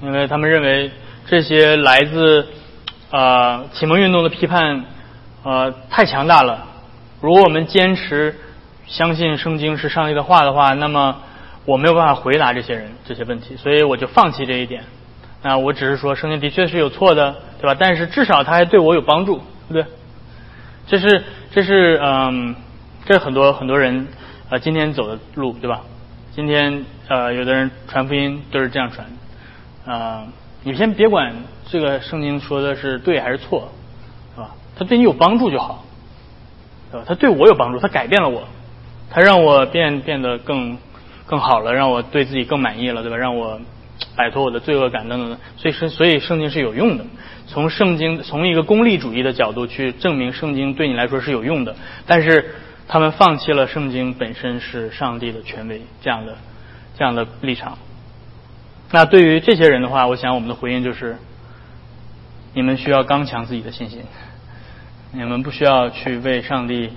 [0.00, 0.92] 因为他们认为
[1.26, 2.46] 这些来自
[3.10, 4.84] 呃启蒙运动的批判
[5.42, 6.66] 呃太强大了。
[7.20, 8.34] 如果我们坚持
[8.86, 11.16] 相信圣经是上帝的话的话，那么
[11.64, 14.84] 我没有办法回答这些人这些问题，所以我就放弃这一点。
[15.42, 17.34] 那我只是说圣经的确是有错的。
[17.56, 17.74] 对吧？
[17.80, 19.86] 但是至少他还对我有帮助，对不对？
[20.86, 22.54] 这是这是嗯，
[23.06, 24.06] 这很多很多人
[24.50, 25.80] 呃今天走的路，对吧？
[26.34, 29.06] 今天呃有的人传福音都是这样传
[29.86, 30.24] 啊。
[30.64, 31.32] 你先别管
[31.68, 33.70] 这个圣经说的是对还是错，
[34.34, 34.50] 是吧？
[34.76, 35.84] 他对你有帮助就好，
[36.90, 37.04] 对吧？
[37.06, 38.48] 他对我有帮助，他改变了我，
[39.10, 40.76] 他让我变变得更
[41.26, 43.16] 更好了，让我对自己更满意了，对吧？
[43.16, 43.60] 让我
[44.16, 47.04] 摆脱我的罪恶感等等，所以是所以圣经是有用的。
[47.46, 52.54] 从圣经从一个功利主义的角度去证明圣经对你来说是有用的，但是
[52.88, 56.36] 他们放弃了圣经本身是上帝的权威这样的
[56.96, 57.76] 这样的立场。
[58.94, 61.16] 那对于这些人的话，我想我们的回应就是：
[62.52, 64.02] 你们需要刚强自己的信心，
[65.10, 66.90] 你们不需要去为上帝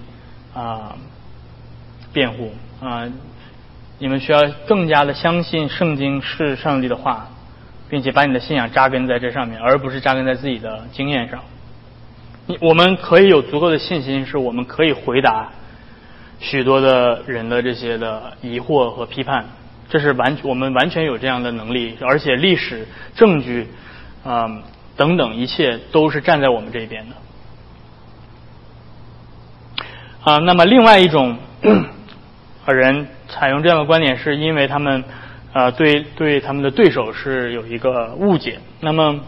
[0.54, 0.96] 啊
[2.14, 3.10] 辩护啊，
[3.98, 7.30] 你们需要更加的相信圣经是上帝的话。
[7.90, 11.40] 并且把你的信仰扎根在这上面，而不是扎根在自己的经验上。
[12.46, 15.48] 你我们可以有足够的信心，是我们可以回答
[16.38, 19.46] 许多的人的这些的疑惑和批判。
[19.90, 23.68] 这是完我们完全有这样的能力，而且历史证据
[24.24, 24.62] 啊
[24.96, 27.16] 等等一切都是站在我们这边的。
[30.24, 31.38] 啊，那么另外一种
[32.68, 35.04] 人采用这样的观点，是因为他们。
[35.54, 38.60] 啊，对对，他们的对手是有一个误解。
[38.80, 39.22] 那么，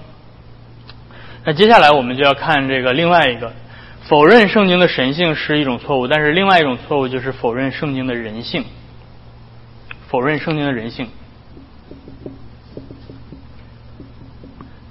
[1.44, 3.52] 那接下来我们就要看这个另外一个
[4.04, 8.64] 否认圣经的神性是一种错误，但是另外一种错误就是否认圣经的人性，
[10.10, 11.08] 否认圣经的人性。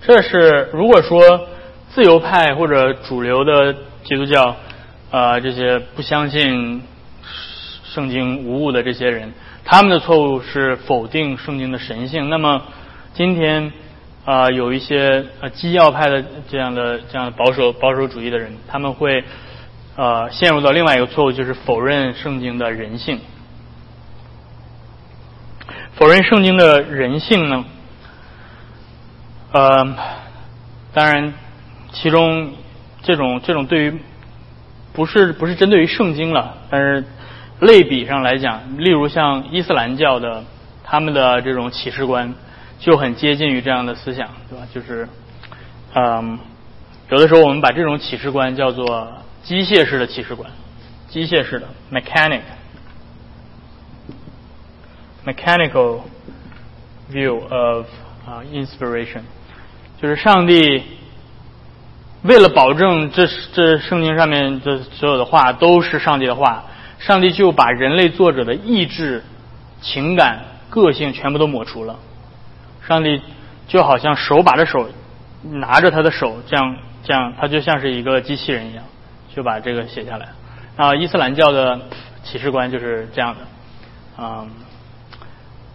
[0.00, 1.48] 这是如果说
[1.92, 4.56] 自由派或者主流的基督教
[5.10, 6.82] 啊这些不相信
[7.84, 9.32] 圣经无误的这些人。
[9.70, 12.30] 他们的错误是否定圣经的神性。
[12.30, 12.62] 那么，
[13.12, 13.70] 今天
[14.24, 19.22] 啊，有一些呃基要派的这样的这样保守保守主义的人，他们会
[19.94, 23.20] 呃陷入到另外一个错误，就是否认圣经的人性。
[25.98, 27.64] 否认圣经的人性呢？
[29.50, 29.96] 呃，
[30.94, 31.34] 当然，
[31.92, 32.52] 其中
[33.02, 33.98] 这种这种对于
[34.92, 37.04] 不是不是针对于圣经了，但是。
[37.60, 40.44] 类比上来讲，例如像伊斯兰教的
[40.84, 42.32] 他们的这种启示观，
[42.78, 44.64] 就很接近于这样的思想，对吧？
[44.72, 45.08] 就是，
[45.92, 46.38] 嗯，
[47.10, 50.48] 有的时候我们把这种启示观叫做机械式的启示观，
[51.08, 52.42] 机械式的 （mechanic）
[55.28, 56.00] mechanical
[57.10, 57.86] view of
[58.26, 59.22] 啊 inspiration，
[60.00, 60.82] 就是上帝
[62.22, 66.64] 为了保证这这圣经上面的所有的话都是上帝的话。
[66.98, 69.22] 上帝就把人类作者的意志、
[69.80, 71.96] 情感、个性全部都抹除了。
[72.88, 73.22] 上帝
[73.68, 74.88] 就好像手把着手
[75.44, 78.82] 拿着他的手，这样这样，他就像是一个机器人一样，
[79.32, 80.30] 就把这个写下来。
[80.74, 81.80] 啊，伊斯兰教的
[82.24, 83.40] 启示观就是这样的，
[84.18, 84.50] 嗯，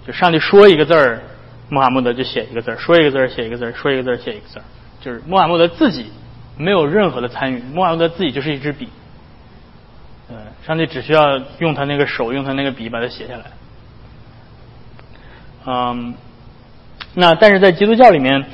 [0.06, 1.22] 就上帝说一个字儿，
[1.70, 4.64] 穆罕默德就写一个字儿；说一个字儿写一个字儿；说一个字儿写一个字儿，
[5.02, 6.08] 就是穆罕默德自己
[6.58, 8.90] 没有任何的参与，穆罕默德自己就是一支笔。
[10.30, 13.44] 嗯，上帝只需要用他那个手，用他那个笔把它写下来。
[15.66, 16.14] 嗯，
[17.14, 18.46] 那但是在基督教里面，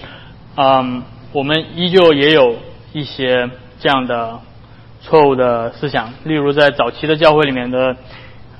[0.55, 2.57] 嗯，我们依旧也有
[2.93, 4.39] 一些这样的
[5.01, 7.95] 错误的思想，例如在早期的教会里面的，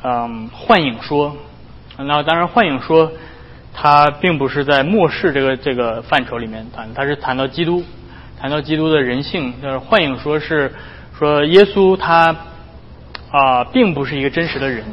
[0.04, 1.36] 嗯，幻影说。
[2.06, 3.12] 那当然，幻影说
[3.74, 7.84] 他并不是在末世这个这个范畴里面谈，他是谈到基督，
[8.40, 9.54] 谈到基督的人性。
[9.62, 10.74] 就是幻影说是
[11.18, 12.34] 说耶稣他
[13.32, 14.86] 啊，并不是一个真实的人，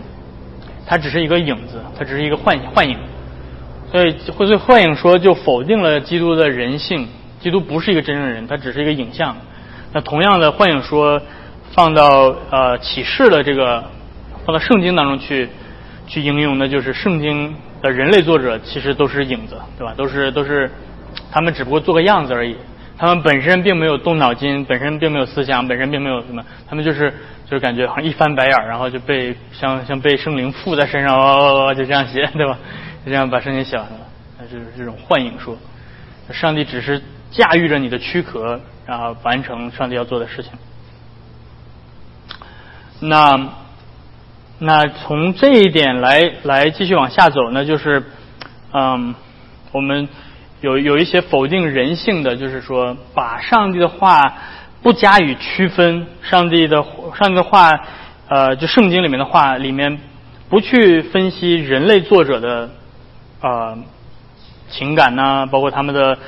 [0.84, 2.98] 他只是一个影子，他只是一个幻幻影。
[3.92, 7.06] 所以，会对幻影说就否定了基督的人性，
[7.40, 9.36] 基督不是一个真正人，他只是一个影像。
[9.92, 11.22] 那同样的，幻影说
[11.72, 13.84] 放到呃启示的这个
[14.44, 15.48] 放到圣经当中去
[16.06, 19.92] 去应用，那就是圣经的人类作者其实都是影子，对吧？
[19.96, 20.70] 都是都是
[21.30, 22.56] 他们只不过做个样子而已，
[22.96, 27.12] 他们本身并没有动脑筋，本身并没有思想，本身并没有什么，他们就是
[27.44, 32.58] 就是感觉好像一翻白眼，然后就被像像被圣灵附在身上，哇哇哇就这样写， 对吧？
[33.04, 33.98] 就这样把圣经写完了，
[34.38, 35.56] 那就是这种幻影说，
[36.30, 40.52] 上帝只是驾驭着你的躯壳，然后完成上帝要做的事情。
[43.00, 43.48] 那
[44.58, 48.02] 那从这一点来来继续往下走，呢就是
[48.72, 49.14] 嗯，
[49.72, 50.08] 我们
[50.60, 54.20] 有有一些否定人性的，就是说把上帝的话
[54.82, 56.84] 不加以区分，上帝的
[57.18, 57.72] 上帝的话，
[58.28, 59.98] 呃，就圣经里面的话里面
[60.48, 62.70] 不去分析人类作者的。
[63.38, 63.76] 啊，
[64.70, 66.18] 情感呐，包括他们的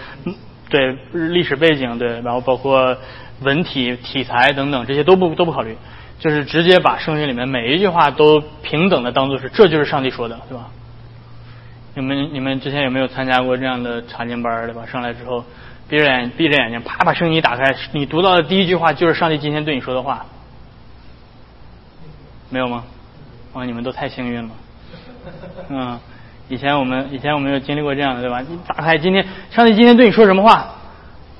[0.68, 2.96] 对历史背景，对，然后包括
[3.40, 5.76] 文体、题材等等，这些都不都不考虑，
[6.18, 10.68] 就是直接把圣经里面每一句话都平等的当做是，这就是上帝说的，对吧？
[11.94, 14.86] 你们你们之前有没有参加过这样的查经班，对吧？
[14.86, 15.44] 上来之后，
[15.88, 20.26] 闭着眼闭着眼睛，啪把圣经打开，你读到的第一句话就是上帝今天对你说的话，
[22.50, 22.84] 没有吗？
[23.54, 24.50] 哇，你们都太幸运了，
[25.68, 25.98] 嗯。
[26.50, 28.40] 以前我们以前我们有经历过这样的，对吧？
[28.40, 30.76] 你打开今天，上帝今天对你说什么话？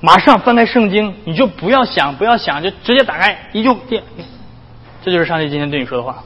[0.01, 4.03] 马上翻开圣经，你就不要想，不要想，就直接打开，一就电，
[5.09, 6.23] 这就是上帝今天对你说的话。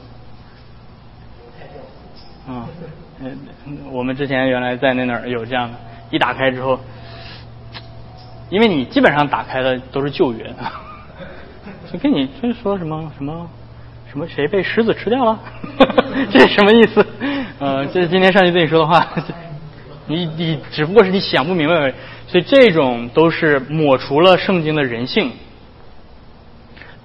[2.46, 2.66] 嗯，
[3.90, 5.78] 我们之前原来在那哪儿有这样的，
[6.10, 6.78] 一打开之后，
[8.50, 10.54] 因为你基本上打开的都是救援，
[11.90, 13.48] 就跟你这说什么什么。
[14.10, 14.28] 什么？
[14.28, 15.40] 谁被狮子吃掉了？
[16.30, 17.06] 这是什么意思？
[17.58, 19.08] 呃，这是今天上帝对你说的话。
[20.06, 21.94] 你你只不过是你想不明白而已，
[22.26, 25.32] 所以这种都是抹除了圣经的人性。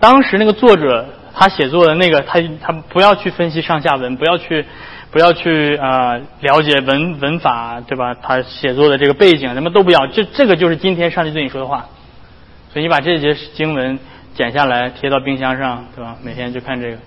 [0.02, 1.08] 当时那个作者
[1.40, 4.66] 他写作的那个，他他不要去分析上下文，不要去
[5.12, 8.14] 不要去啊了解文文法，对吧？
[8.14, 11.88] 他写作的这个背景什么都不要，这这个就是今天上帝对你说的话。
[12.74, 13.98] 所以你把这节经文。
[14.36, 16.16] 剪下来贴到冰箱上，对吧？
[16.24, 16.98] 每天就看这个。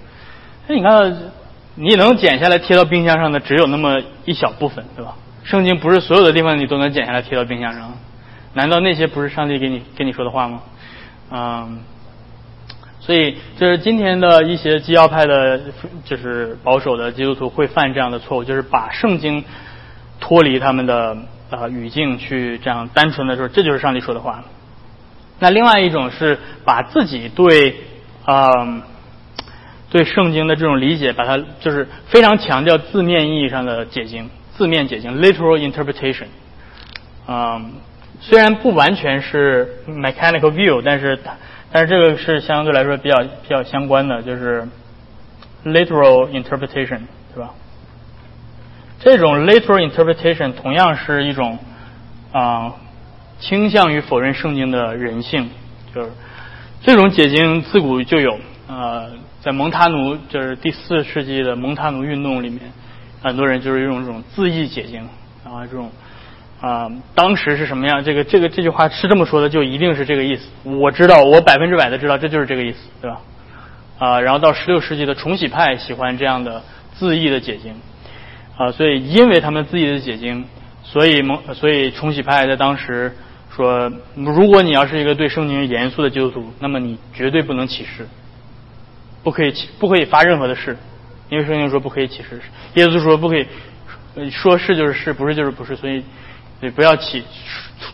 [0.69, 1.33] 哎，你看，
[1.77, 5.15] 你能剪下来贴到冰箱上的只有那么一小部分，对吧？
[5.43, 7.95] 圣经不是所有的地方你都能剪下来贴到冰箱上，
[8.53, 10.61] 难道那些不是上帝给你跟你说的话吗？
[11.31, 11.81] 嗯，
[13.05, 15.61] 所以就是今天的一些基要派的，
[16.05, 19.45] 就是保守的基督徒会犯这样的错误，就是把圣经
[20.21, 21.17] 脱离他们的
[21.51, 24.45] 啊语境去这样单纯的说，这就是上帝说的话。
[25.41, 27.75] 那另外一种是把自己对
[28.25, 28.47] 啊
[29.91, 36.27] 对圣经的这种理解，把它就是非常强调字面意义上的解经，字面解经 （literal interpretation）。
[37.27, 37.73] 嗯，
[38.21, 41.19] 虽然不完全是 mechanical view，但是
[41.73, 44.69] 但是这个是相对来说比较比较相关的，就是
[45.65, 47.01] literal interpretation，
[47.35, 47.51] 对吧？
[49.01, 51.59] 这种 literal interpretation 同样是一种
[52.33, 52.75] 啊。
[53.41, 55.51] 倾向于否认圣经的人性，
[55.93, 56.13] 就是
[56.81, 58.39] 这种解经自古就有。
[58.69, 62.61] 呃，在蒙塔奴，就是第四世纪的蒙塔奴运动里面，
[63.21, 65.09] 很多人就是用这种自意解经，
[65.45, 65.91] 然后这种
[66.63, 68.03] 啊，当时是什么样？
[68.03, 70.49] 这个这个这句话是这么说的，就一定是这个意思。
[70.65, 73.21] 我知道，我百分之百的知道，这就是这个意思，对吧？
[73.99, 76.63] 啊，然后到十六世纪的重洗派喜欢这样的
[76.95, 77.75] 自意的解经，
[78.57, 80.47] 啊，所以因为他们自意的解经，
[80.83, 83.13] 所以蒙所以重洗派在当时。
[83.55, 88.09] 说，如果你要是一个对圣经严肃的基督徒，那么你绝对不能起誓，
[89.23, 90.75] 不可以起，不可以发任何的誓，
[91.29, 92.41] 因为圣经说不可以起誓。
[92.77, 93.47] 耶稣说不可以，
[94.31, 96.03] 说是就是是，不是就是不是，所以，
[96.63, 97.25] 对，不要起，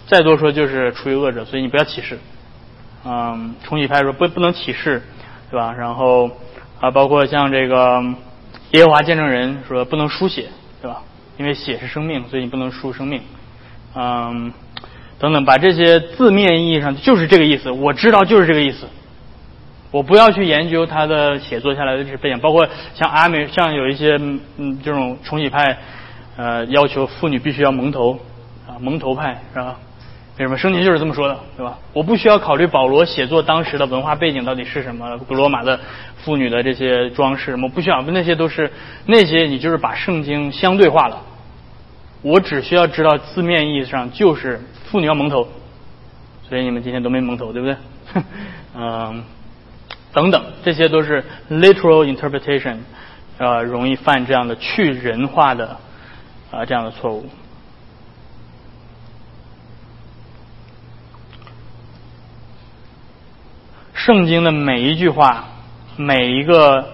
[0.07, 2.19] 再多说就是出于恶者，所以你不要起誓。
[3.05, 5.03] 嗯，重启派说不不能起誓，
[5.51, 5.73] 对吧？
[5.73, 6.31] 然后
[6.79, 8.05] 啊，包括像这个
[8.73, 10.49] 耶和华见证人说不能书写，
[10.83, 11.01] 对吧？
[11.39, 13.23] 因为血是生命，所以你不能输生命。
[13.95, 14.53] 嗯。
[15.19, 18.87] 等等，把这些字面意义上就是这个意思，我知道就是这个意思。
[19.91, 24.16] 我不要去研究他的写作下来的历史背景，包括像阿美，像有一些
[24.59, 25.79] 嗯这种重启派，
[26.37, 28.21] 呃要求妇女必须要蒙头
[28.81, 29.76] 蒙头派是吧？
[30.39, 31.79] 为什么圣经就是这么说的，对吧？
[31.93, 35.79] 我不需要考虑保罗写作当时的文化背景到底是什么，古罗马的
[36.18, 38.70] 妇女的这些装饰什么，不需要，那些都是
[39.07, 41.20] 那些你就是把圣经相对化了。
[42.22, 45.49] 我只需要知道字面意义上就是妇女要蒙头，
[46.49, 47.76] 所以你们今天都没蒙头，对不对？
[48.76, 49.24] 嗯。
[50.11, 52.79] 等等，这些都是 literal interpretation，
[53.37, 55.76] 呃，容易犯这样的去人化的
[56.51, 57.26] 啊这样的错误。
[63.99, 65.49] 圣经的每一句话、
[65.97, 66.93] 每一个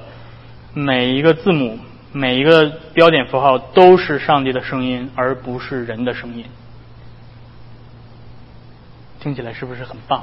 [0.72, 1.78] 每一个字母、
[2.12, 6.46] 每一个标点符号都是上帝的声音，而不是人的声音。
[9.20, 10.22] 听起来是不是很棒？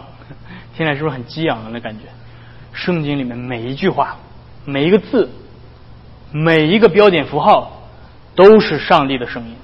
[0.75, 2.05] 听起来是不是很激昂的那感觉？
[2.73, 4.17] 圣经里面每一句话、
[4.65, 5.29] 每一个字、
[6.31, 7.83] 每一个标点符号，
[8.33, 9.55] 都是上帝的声音。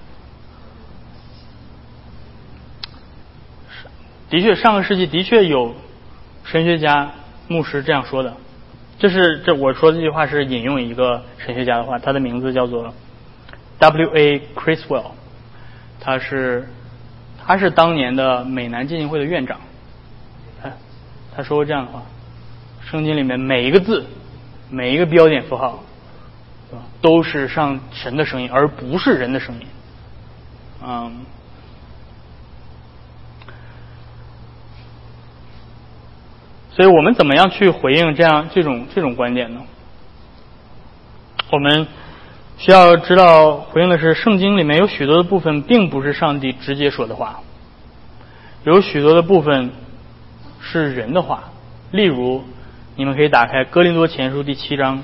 [4.30, 5.74] 的确，上个世纪的确有
[6.50, 7.12] 神学家、
[7.48, 8.34] 牧师这样说的。
[8.98, 12.94] 这是这我说这句话是引用一个神学家的话，他的名字叫做
[13.80, 14.42] W.A.
[14.56, 15.12] Criswell，
[16.00, 16.68] 他是
[17.46, 19.60] 他是当年的美南浸信会的院长。
[21.36, 22.02] 他说过这样的话。
[22.90, 24.06] 圣经里面每一个字，
[24.70, 25.84] 每一个标点符号，
[27.02, 29.68] 都是上神的声音，而不是人的声音。
[30.82, 31.26] 嗯，
[36.78, 39.62] 所以我们怎么样去回应这样这种这种观点呢？
[41.52, 41.88] 我们
[42.58, 47.40] 需要知道回应的是，圣经里面有许多的部分并不是上帝直接说的话，
[48.64, 49.72] 有许多的部分
[50.62, 51.46] 是人的话，
[51.92, 52.44] 例如。
[53.00, 55.04] 你们可以打开《哥林多前书》第七章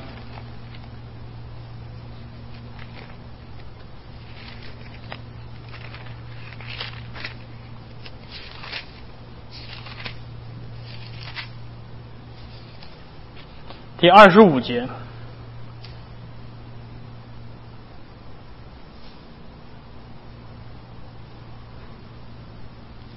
[14.03, 14.85] 第二十五节。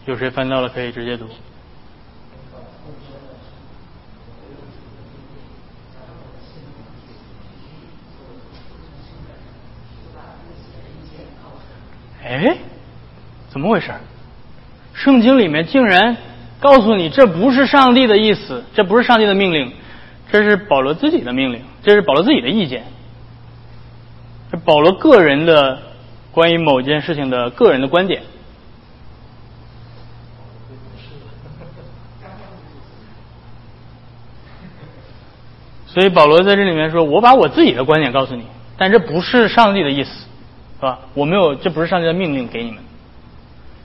[0.05, 0.68] 有谁翻到了？
[0.68, 1.26] 可以直接读。
[12.22, 12.59] 哎，
[13.51, 13.91] 怎么回事？
[14.95, 16.16] 圣经里面竟然
[16.61, 19.74] 告诉你这不是上帝的意思，这不是上帝的命令，
[20.31, 22.85] 这是保罗自己的命令，这是保罗自己的意见，
[24.51, 25.79] 是保罗个人的
[26.33, 28.22] 关于某件事情的个人的观点。
[35.87, 38.45] 所以保罗在这里面说：“我把我自己的观点告诉你，
[38.77, 40.11] 但这不是上帝的意思。”
[40.77, 40.99] 是吧？
[41.14, 42.81] 我没有，这不是上帝的命令给你们。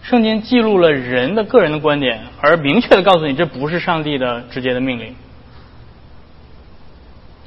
[0.02, 5.16] 圣经记录了人的个人的观点，而明确的告诉你，这不是上帝的直接的命令。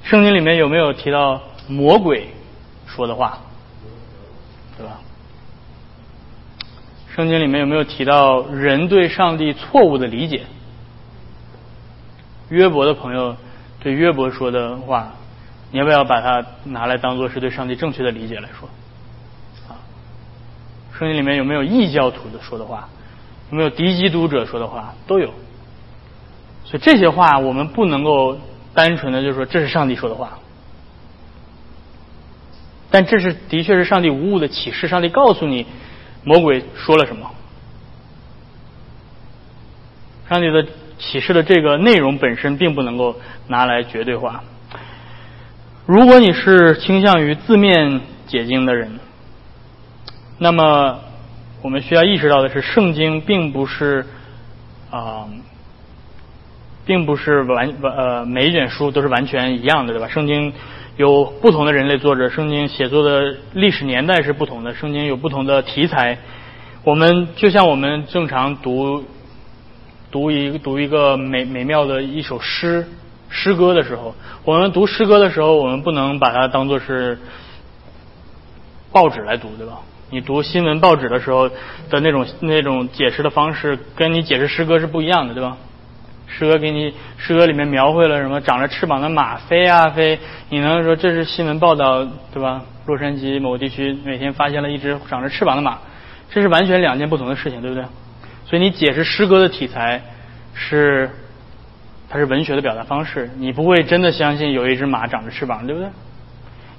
[0.04, 2.28] 圣经里面有没有提到魔鬼
[2.86, 3.38] 说的话？
[4.76, 5.00] 对吧？
[7.14, 10.42] 圣经里面有没有提到人对上帝错误的理解？
[12.50, 13.34] 约伯的朋友
[13.80, 15.12] 对约伯说的话，
[15.72, 18.68] 你要不要把它拿来当做是对上帝正确的理解来说？
[19.68, 19.80] 啊
[20.98, 22.88] 圣经里面有没有异教徒的说的话？
[23.50, 24.94] 有没有敌基督者说的话？
[25.06, 25.32] 都有。
[26.64, 28.38] 所以这些话我们不能够
[28.74, 30.38] 单纯的就是说这是上帝说的话。
[32.90, 35.66] 但这是的确是上帝无误的启示，上帝告诉你
[36.22, 37.30] 魔鬼说了什么。
[40.28, 40.66] 上帝的
[40.98, 43.16] 启示的这个内容本身并不能够
[43.46, 44.42] 拿来绝对化。
[45.86, 48.98] 如果你是倾向于字面解经的人。
[50.36, 50.98] 那么，
[51.62, 54.04] 我们需要意识到的是，圣经并不是
[54.90, 55.28] 啊，
[56.84, 60.08] 并不是完呃每一卷书都是完全一样的，对吧？
[60.08, 60.52] 圣经
[60.96, 66.18] 有不同的人类作者，圣经写作的历史年代是不同的，圣经有不同的题材。
[66.84, 69.02] 我们就像我们正常读
[70.10, 72.86] 读一读一个美美妙的一首诗
[73.28, 74.14] 诗歌的时候，
[74.44, 77.18] 我们读诗歌的时候，我们不能把它当做是
[78.92, 79.80] 报纸来读，对吧？
[80.10, 85.56] 你读新闻报纸的时候的那种那种解释的方式，跟你解释诗歌是不一样的，对吧？
[86.26, 90.18] 诗歌给你诗歌里面描绘了什么长着翅膀的马飞啊飞，
[90.48, 92.62] 你能说这是新闻报道，对吧？
[92.86, 95.78] 洛杉矶某地区每天发现了一只长着翅膀的马，
[96.30, 97.84] 这是完全两件不同的事情，对不对？
[98.46, 100.02] 所以你解释诗歌的题材
[100.54, 101.08] 是
[102.08, 105.88] 它是文学的表达方式，你不会真的相信有一只马长着翅膀，对不对？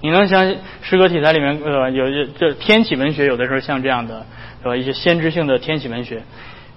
[0.02, 2.06] 你能相信诗歌题材里面呃有
[2.38, 4.26] 这天启文学有的时候像这样的
[4.62, 4.76] 对吧？
[4.76, 6.22] 一些先知性的天启文学，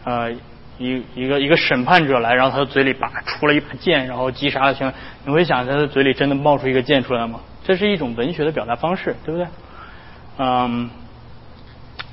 [0.04, 0.32] 呃。
[0.78, 4.90] 一一个一个审判者来，然后他的嘴里拔出了一把剑，然后击杀了群。
[5.26, 7.40] 你会想他的嘴里真的冒出一个剑出来吗？
[7.64, 9.46] 这是一种文学的表达方式，对不对？
[10.38, 10.88] 嗯，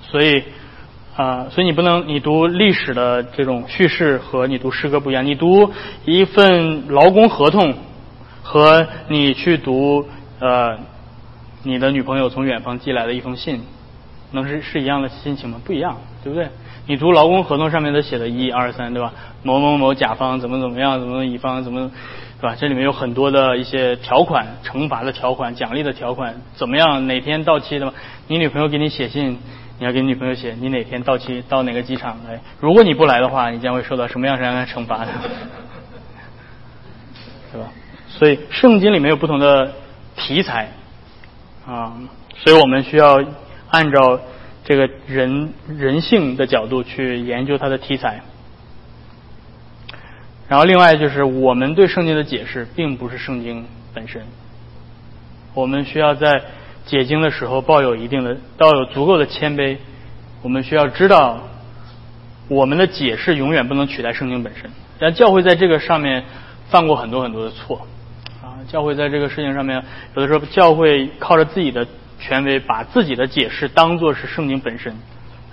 [0.02, 0.44] 所以
[1.16, 5.24] 啊，所以你不能你读历史的这种叙事和你读诗歌不一样。
[5.26, 5.72] 你读
[6.04, 7.76] 一份劳工合同
[8.42, 10.08] 和你去读
[10.40, 10.78] 呃
[11.64, 13.62] 你的女朋友从远方寄来的一封信，
[14.32, 15.62] 能是是一样的心情吗？
[15.64, 16.50] 不一样，对不对？
[16.88, 19.12] 你读劳工合同上面都写的一二三，对吧？
[19.42, 21.90] 某某某甲方怎么怎么样，怎么乙方怎么，
[22.40, 22.56] 对吧？
[22.60, 27.08] 这里面有很多的一些条款，惩罚的条款、奖励的条款，怎么样？
[27.08, 27.94] 哪天到期的吗？
[28.28, 29.40] 你女朋友给你写信，
[29.80, 32.40] 你要给你女朋友写，你哪天到期，到哪个机场来？
[32.60, 35.12] 如果你不来的话，你将会受到什么样什么样的惩罚的？
[37.52, 37.68] 对吧？
[38.10, 39.74] 所以圣经里面有不同的
[40.16, 40.70] 题材
[41.66, 41.94] 啊，
[42.36, 43.20] 所以我们需要
[43.72, 44.20] 按照。
[44.66, 48.22] 这个人人性的角度去研究它的题材，
[50.50, 53.64] 然后另外就是我们对圣经的解释并不是圣经
[53.94, 54.24] 本身，
[55.54, 56.42] 我们需要在
[56.84, 59.78] 解经的时候抱有一定的、抱有足够的谦卑，
[60.42, 61.44] 我们需要知道
[62.48, 64.72] 我们的解释永远不能取代圣经本身。
[64.98, 66.24] 但教会在这个上面
[66.70, 67.86] 犯过很多很多的错
[68.42, 69.84] 啊，教会在这个事情上面
[70.16, 71.86] 有的时候教会靠着自己的。
[72.20, 74.96] 权威把自己的解释当作是圣经本身，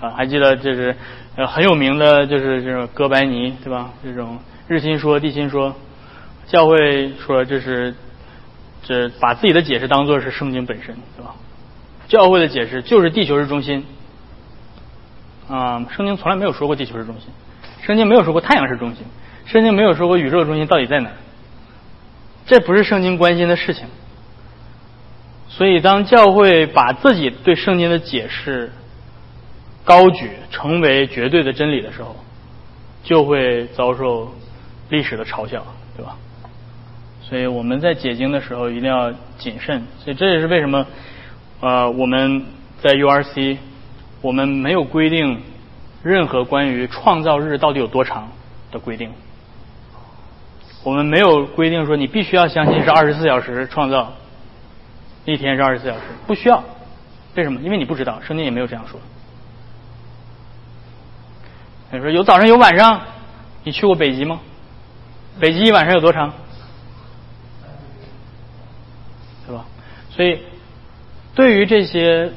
[0.00, 0.96] 啊，还记得就是
[1.36, 3.90] 呃很有名的就是这种哥白尼对吧？
[4.02, 4.38] 这种
[4.68, 5.74] 日心说地心说，
[6.46, 7.94] 教会说这是
[8.82, 11.34] 这把自己的解释当作是圣经本身对吧？
[12.08, 13.84] 教会的解释就是地球是中心，
[15.48, 17.28] 啊，圣经从来没有说过地球是中心，
[17.82, 19.04] 圣经没有说过太阳是中心，
[19.46, 21.10] 圣经没有说过宇宙中心到底在哪，
[22.46, 23.86] 这不是圣经关心的事情。
[25.54, 28.72] 所以，当教会把自己对圣经的解释
[29.84, 32.16] 高举，成为绝对的真理的时候，
[33.04, 34.32] 就会遭受
[34.88, 35.62] 历史的嘲笑，
[35.94, 36.16] 对吧？
[37.20, 39.84] 所以我们在解经的时候一定要谨慎。
[40.02, 40.86] 所以这也是为什么，
[41.60, 42.46] 呃，我们
[42.80, 43.58] 在 URC
[44.22, 45.42] 我们没有规定
[46.02, 48.32] 任何关于创造日到底有多长
[48.70, 49.10] 的规定。
[50.82, 54.14] 我们没有规定说你必须要相信是二十四小时创造。
[55.24, 56.62] 一天是二十四小时，不需要。
[57.34, 57.60] 为什么？
[57.60, 59.00] 因为你不知道，圣经也没有这样说。
[61.90, 63.00] 你说有早上有晚上，
[63.64, 64.40] 你去过北极吗？
[65.38, 66.32] 北极一晚上有多长？
[69.46, 69.64] 对吧？
[70.10, 70.38] 所以，
[71.34, 72.30] 对于这些，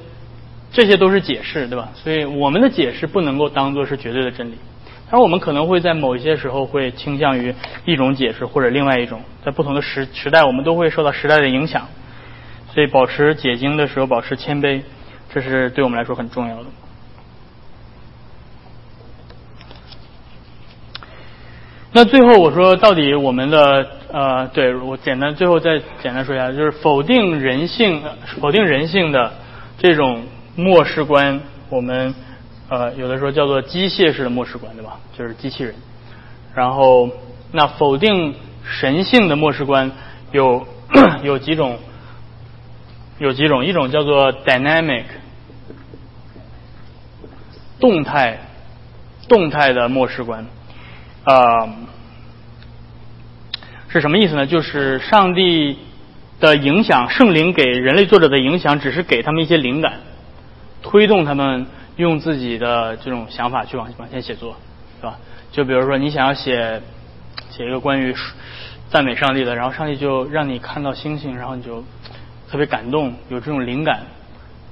[0.71, 1.89] 这些都是解释，对吧？
[1.95, 4.57] 所以我们的解释不能够当做是绝对的真理。
[5.09, 7.53] 但是我们可能会在某一些时候会倾向于
[7.85, 11.87] 一种解释或者另外一种，在不同的时时代，我们都会受到时代的影响。
[12.75, 14.81] 所以，保持解经的时候保持谦卑，
[15.33, 16.65] 这是对我们来说很重要的。
[21.93, 28.03] 那最后我说，到底我们的呃，对我简单最后再简单说一下，就是否定人性、
[28.41, 29.31] 否定人性的
[29.77, 30.25] 这种
[30.57, 32.13] 末世观，我们
[32.67, 34.99] 呃有的时候叫做机械式的末世观，对吧？
[35.17, 35.73] 就是机器人。
[36.53, 37.09] 然后，
[37.53, 39.89] 那否定神性的末世观
[40.33, 40.67] 有
[41.23, 41.79] 有几种。
[43.17, 45.03] 有几种，一种叫做 dynamic
[47.79, 48.39] 动态
[49.29, 50.45] 动态的末世观，
[51.23, 51.69] 啊，
[53.87, 54.45] 是什么意思呢？
[54.45, 55.77] 就是上帝
[56.41, 59.93] 的影响，圣灵给人类作者的影响，只是给他们一些灵感，
[60.81, 64.57] 推动他们用自己的这种想法去往往前写作，
[64.99, 65.17] 是吧？
[65.53, 66.81] 就比如说你想要写
[67.49, 68.13] 写一个关于
[68.89, 71.81] 赞美上帝的，然后上帝就让你看到星星，然后你就。
[72.49, 74.01] 特别感动，有这种灵感，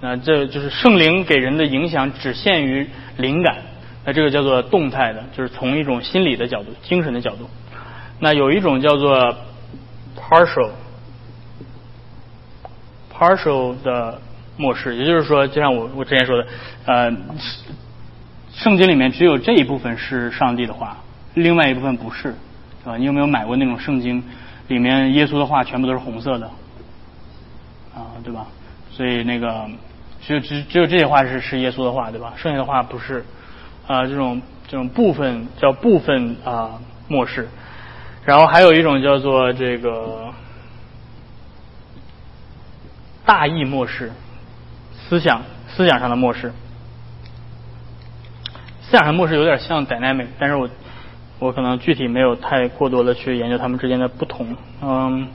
[0.02, 3.58] 那这就是圣灵给人的影响只限于灵感，
[4.06, 7.50] 那这个叫做动态的，就是从一种心理的角度、精神的角度。
[8.20, 9.36] 那有一种叫做
[10.18, 10.70] partial
[13.12, 14.20] partial 的
[14.56, 16.48] 模式，也就是说，就像我我之前说的，
[16.86, 17.12] 呃，
[18.54, 20.98] 圣经里面只有这一部分是上帝的话，
[21.34, 22.36] 另外一部分不是，
[22.84, 22.98] 是吧？
[22.98, 24.24] 你有没有买过那种圣经，
[24.68, 26.50] 里面耶稣的话全部都是红色的？
[27.96, 28.48] 啊，对吧？
[28.92, 29.68] 所以那个
[30.22, 32.34] 只有只只有这些话是是耶稣的话，对吧？
[32.36, 33.26] 剩下的话不是
[33.88, 37.50] 啊，这种这种部分叫部分啊末世，
[38.24, 40.32] 然后还有一种叫做这个
[43.26, 44.12] 大义末世，
[44.94, 46.52] 思想思想上的末世
[48.82, 50.70] 思想上末世有点像 dynamic，但是我
[51.40, 54.56] 我可能具体没有太过多的去研究他们之间的不同。
[54.82, 55.28] 嗯，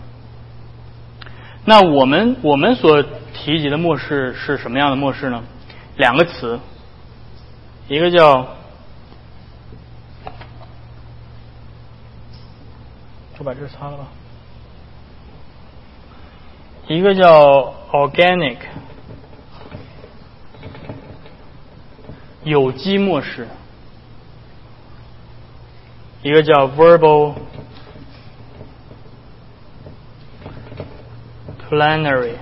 [1.64, 3.02] 那我们我们所
[3.34, 5.42] 提及的末世是什么样的末世呢？
[5.96, 6.58] 两个词，
[7.88, 8.46] 一个叫，
[13.38, 14.06] 我把这擦了吧。
[16.86, 18.56] 一个叫 organic
[22.44, 23.46] 有机末世，
[26.22, 27.34] 一个叫 verbal
[31.68, 32.34] planary。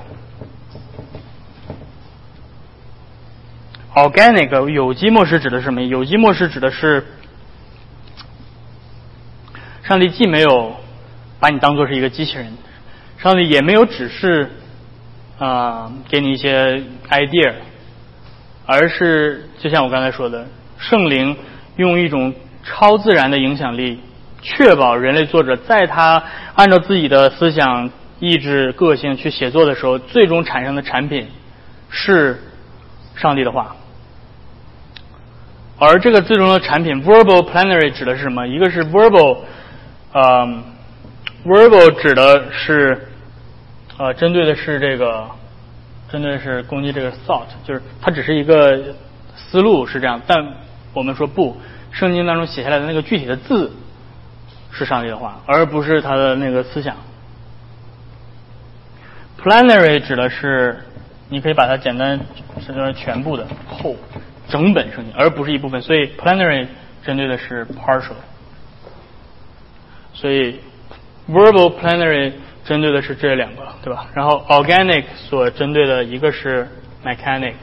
[3.94, 5.82] organic 有机末世指的是什么？
[5.82, 7.06] 有机末世指的是
[9.82, 10.76] 上帝既没有
[11.40, 12.52] 把你当做是一个机器人。
[13.18, 14.50] 上帝也没有只是
[15.38, 17.54] 啊给你一些 idea，
[18.66, 20.46] 而是就像我刚才说的，
[20.78, 21.36] 圣灵
[21.76, 24.00] 用一种超自然的影响力，
[24.42, 26.22] 确保人类作者在他
[26.54, 31.28] 按照自己的思想、意志、个性去写作的时候，最终产生的产品
[31.88, 32.40] 是
[33.14, 33.76] 上帝的话。
[35.78, 38.46] 而这个最终的产品 verbal planary 指的是什么？
[38.46, 39.38] 一个是 verbal，
[40.12, 40.64] 嗯
[41.44, 43.08] ，verbal 指的是。
[43.98, 45.24] 呃，针对的是这个，
[46.10, 48.94] 针对的是攻击这个 thought，就是它只是一个
[49.34, 50.36] 思路是这样，但
[50.92, 51.56] 我们说不，
[51.92, 53.72] 圣经当中写下来的那个具体的字
[54.70, 56.94] 是上帝的话，而不是他的那个思想。
[59.46, 60.76] Planary 指的是，
[61.28, 62.18] 你可以把它简单
[62.66, 63.94] 称作全部的后
[64.48, 66.66] 整本圣经，而不是一部分，所以 Planary
[67.04, 68.16] 针对的是 partial，
[70.12, 70.58] 所以
[71.28, 72.32] Verbal Planary。
[72.64, 74.08] 针对的是这两个，对吧？
[74.12, 76.66] 然后 organic 所针对的一个是
[77.04, 77.54] mechanic，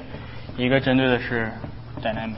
[0.55, 1.51] 一个针对的是
[2.01, 2.37] dynamic。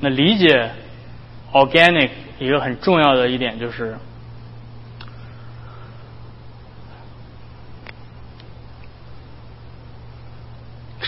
[0.00, 0.70] 那理解
[1.54, 3.96] organic 一个很重要的一点就是，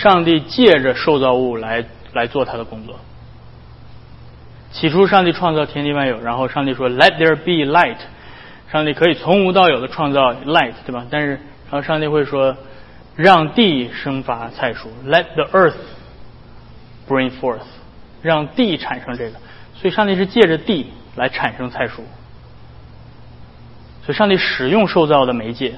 [0.00, 1.84] 上帝借着受造物来
[2.14, 2.98] 来做他的工作。
[4.72, 7.98] 起初，上帝创造天地万有，然后上帝说 “Let there be light”。
[8.72, 11.04] 上帝可以从无到有的创造 light，对吧？
[11.10, 12.56] 但是，然后上帝会说
[13.14, 15.74] ：“让地生发菜蔬 ”，“Let the earth
[17.06, 17.66] bring forth”，
[18.22, 19.32] 让地产生这个。
[19.74, 20.86] 所以，上帝是借着地
[21.16, 21.96] 来产生菜蔬。
[24.06, 25.74] 所以，上帝使用受造的媒介，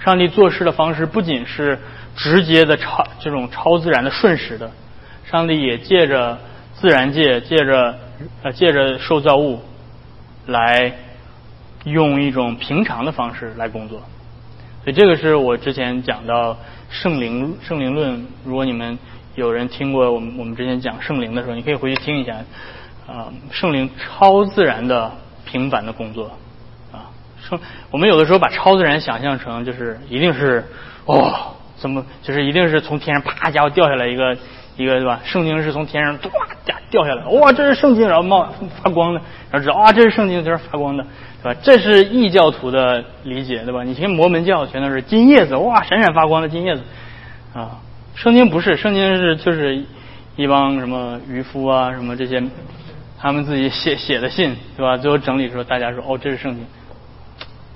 [0.00, 1.78] 上帝做事的方式不仅是
[2.16, 4.70] 直接的超这种超自然的瞬时的，
[5.30, 6.38] 上帝也借着
[6.74, 7.98] 自然界，借着。
[8.44, 9.60] 呃，借着受造物
[10.46, 10.94] 来
[11.84, 13.98] 用一种平常的方式来工作，
[14.84, 16.56] 所以这个是我之前讲到
[16.88, 18.24] 圣灵圣灵论。
[18.44, 18.96] 如果你们
[19.34, 22.36] 有人听过我们我们之前讲圣灵的时候，你可以回去听一下
[23.08, 25.10] 啊，圣灵超自然的
[25.44, 26.30] 平凡的工作
[26.92, 27.10] 啊，
[27.42, 27.58] 圣
[27.90, 30.64] 我们有的时候把超自然想象成就是一定是
[31.04, 31.53] 哦，
[31.84, 34.34] 怎么就是一定是从天上啪家伙掉下来一个。
[34.76, 35.20] 一个对吧？
[35.22, 36.22] 圣经是从天上唰
[36.64, 41.06] 掉掉下来，哇，这是圣经，然后冒发光的，然后知道啊，这是圣经，这是发光的，
[41.44, 41.60] 对吧？
[41.62, 43.84] 这是异教徒的理解，对吧？
[43.84, 46.82] 你听摩门教全都是金叶子，哇，闪闪发光的金叶子，
[47.52, 47.78] 啊，
[48.16, 49.84] 圣经不是，圣经是就是
[50.34, 52.42] 一帮什么渔夫啊，什么这些，
[53.20, 54.96] 他们自己写写的信，对吧？
[54.96, 56.66] 最后整理说，大家说，哦，这是圣经，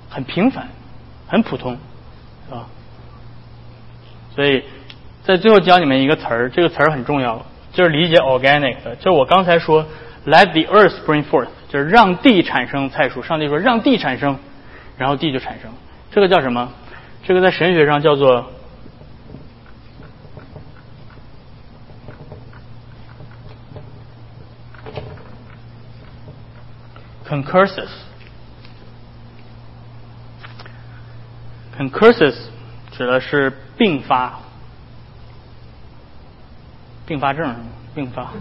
[0.09, 0.67] 很平凡，
[1.29, 1.77] 很普通，
[2.49, 2.67] 是吧？
[4.39, 4.63] 所以。
[5.21, 8.95] 在最后教你们一个词儿，这个词儿很重要，就是理解 organic 的。
[8.95, 9.85] 就是我刚才说
[10.25, 13.21] ，let the earth bring forth，就是让地产生菜蔬。
[13.21, 14.39] 上帝说让地产生，
[14.97, 15.69] 然后地就产生。
[16.09, 16.71] 这个叫什么？
[17.23, 18.51] 这个在神学上叫做
[27.27, 27.89] concursus。
[31.77, 32.35] concursus
[32.99, 34.39] 指的是并发。
[37.07, 37.55] 并发症，
[37.95, 38.33] 并发，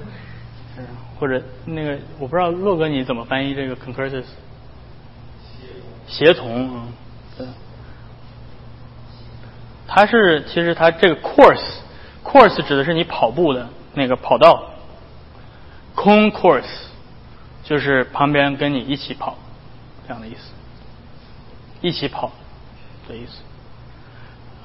[1.19, 4.27] 或者那个我不知道洛哥你怎么翻译这个 concursus，
[6.07, 6.93] 协同，嗯，
[7.39, 7.47] 对，
[9.87, 14.71] 它是其实它这个 course，course 指的是你跑步的那个跑道
[15.97, 16.89] ，concourse
[17.65, 19.39] 就是旁边跟你一起跑
[20.07, 20.53] 这样的意思，
[21.81, 22.31] 一起跑
[23.09, 23.39] 的意思，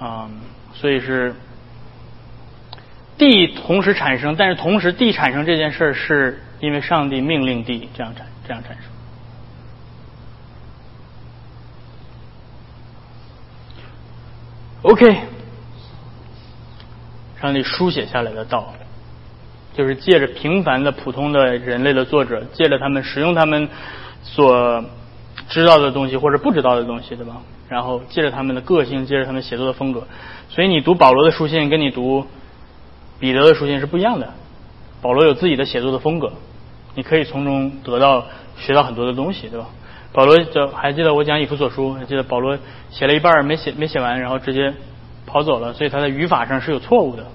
[0.03, 0.29] 嗯，
[0.73, 1.33] 所以是。
[3.15, 8.85] 地同时产生，但是同时地产生这件事是因为上帝命令地这样产这样产生。
[14.81, 15.21] OK，
[17.39, 18.73] 上帝书写下来的道，
[19.75, 23.69] 就是借着平凡的普通的人类的作者，借着他们使用他们
[24.23, 24.83] 所
[25.49, 27.37] 知道的东西或者不知道的东西，对吧？
[27.69, 30.07] 然后借着他们的个性，借着他们写作的风格，
[30.49, 32.25] 所以你读保罗的书信，跟你读
[33.19, 34.29] 彼得的书信是不一样的。
[35.01, 36.31] 保罗有自己的写作的风格，
[36.95, 38.25] 你可以从中得到
[38.57, 39.67] 学到很多的东西，对吧？
[40.11, 42.57] 保罗就还记得我讲以弗所书，还记得保罗
[42.91, 44.73] 写了一半没写没写完，然后直接
[45.25, 47.25] 跑走了，所以他在语法上是有错误的，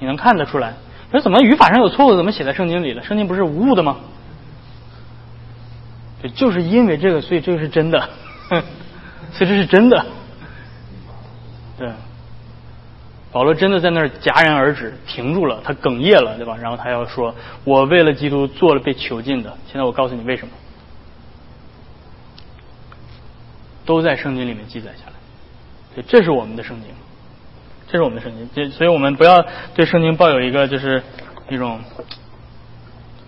[0.00, 0.74] 你能看得出来。
[1.12, 3.02] 那怎么语法上有错误，怎么写在圣经里了？
[3.04, 3.96] 圣经不是无误的吗？
[6.22, 8.08] 对，就是因为这个，所以这个是真的，
[9.32, 10.06] 所以这是真的，
[11.78, 11.90] 对。
[13.32, 16.56] 保罗真的在那儿戛然而止，停住了，他哽咽了，对吧？
[16.56, 20.54] 然后他要说：“我为了基督做了被囚禁的。”现在我告诉你为什么，
[23.84, 25.12] 都在圣经里面记载下来。
[25.94, 26.88] 对，这是我们的圣经，
[27.88, 28.48] 这是我们的圣经。
[28.54, 29.44] 这，所以我们不要
[29.74, 31.02] 对圣经抱有一个就是
[31.50, 31.78] 一种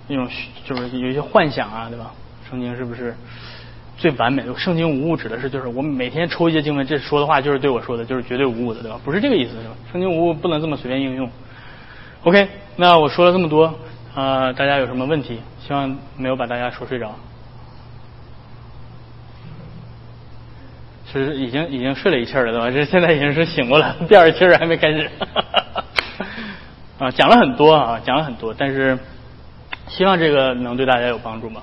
[0.08, 0.26] 一种
[0.64, 2.14] 就是有一些幻想啊，对吧？
[2.48, 3.14] 圣经是不是？
[3.98, 9.00] 最完美的圣经无误指的是，就是我每天抽一些经文，这说的话就是对我说的，就是绝对无误的，对吧？
[9.04, 9.74] 不是这个意思，是吧？
[9.90, 11.28] 圣经无误不能这么随便应用。
[12.22, 13.74] OK，那我说了这么多，
[14.14, 15.40] 啊，大家有什么问题？
[15.66, 17.12] 希望没有把大家说睡着。
[21.10, 22.70] 是已经已经睡了一气儿了，对吧？
[22.70, 25.10] 这现在已经是醒过来， 第二气儿还没开始。
[27.00, 28.96] 啊，讲了很多啊，讲了很多，但是
[29.88, 31.62] 希望这个能对大家有帮助吧？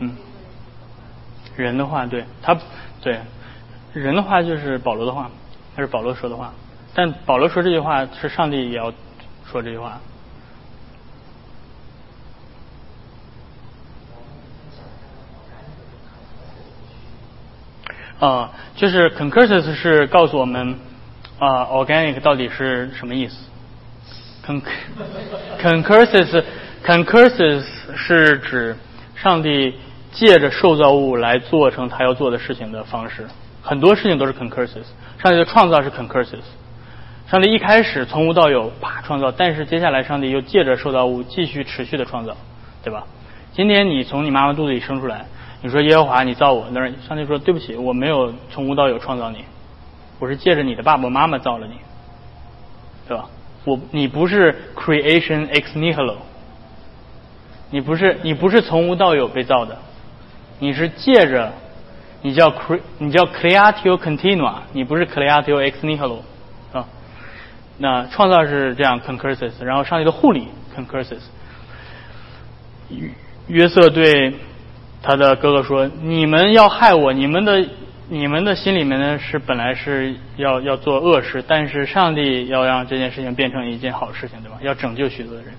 [0.00, 0.16] 嗯，
[1.56, 2.56] 人的话，对他，
[3.00, 3.18] 对
[3.92, 5.30] 人的话就是保罗的话，
[5.74, 6.52] 那是保罗说的话。
[6.94, 8.92] 但保罗说这句话，是上帝也要
[9.50, 10.00] 说这句话。
[18.20, 20.76] 啊，就是 concursus 是告诉我们
[21.38, 23.36] 啊，organic 到底是什么意思
[25.60, 26.44] ？concursus
[26.84, 27.64] concursus
[27.96, 28.76] 是指
[29.14, 29.74] 上帝。
[30.12, 33.26] 借着受造物来做成他要做的事情的方式，
[33.62, 34.84] 很多事情都是 concursus。
[35.22, 36.42] 上帝的创造是 concursus。
[37.30, 42.34] 上帝一开始从无到有，啪创造，但是接下来上帝又借着受造物继续持续的创造，
[42.82, 43.04] 对吧？
[43.52, 45.26] 今天你从你妈妈肚子里生出来，
[45.60, 49.44] 你说耶和华你造我，那上帝说对不起，我没有从无到有创造你，
[50.18, 51.74] 我是借着你的爸爸妈妈造了你，
[53.06, 53.26] 对吧？
[53.64, 56.14] 我你不是 creation ex nihilo，
[57.70, 59.76] 你不是你不是从无到有被造的。
[60.60, 61.52] 你是借着，
[62.22, 66.18] 你叫 cre，你叫 creatio continua，你不是 creatio ex nihilo，
[66.72, 66.84] 啊，
[67.78, 71.20] 那创造是这样 concursus，然后上帝的护理 concursus。
[73.46, 74.34] 约瑟对
[75.00, 77.64] 他的哥哥说：“你们要害我，你们的
[78.08, 84.58] 你们的心里面呢是本来是要要做恶事，但是上帝要让这件事情变成一件好事情，对吧？
[84.60, 85.52] 要拯救许多的人。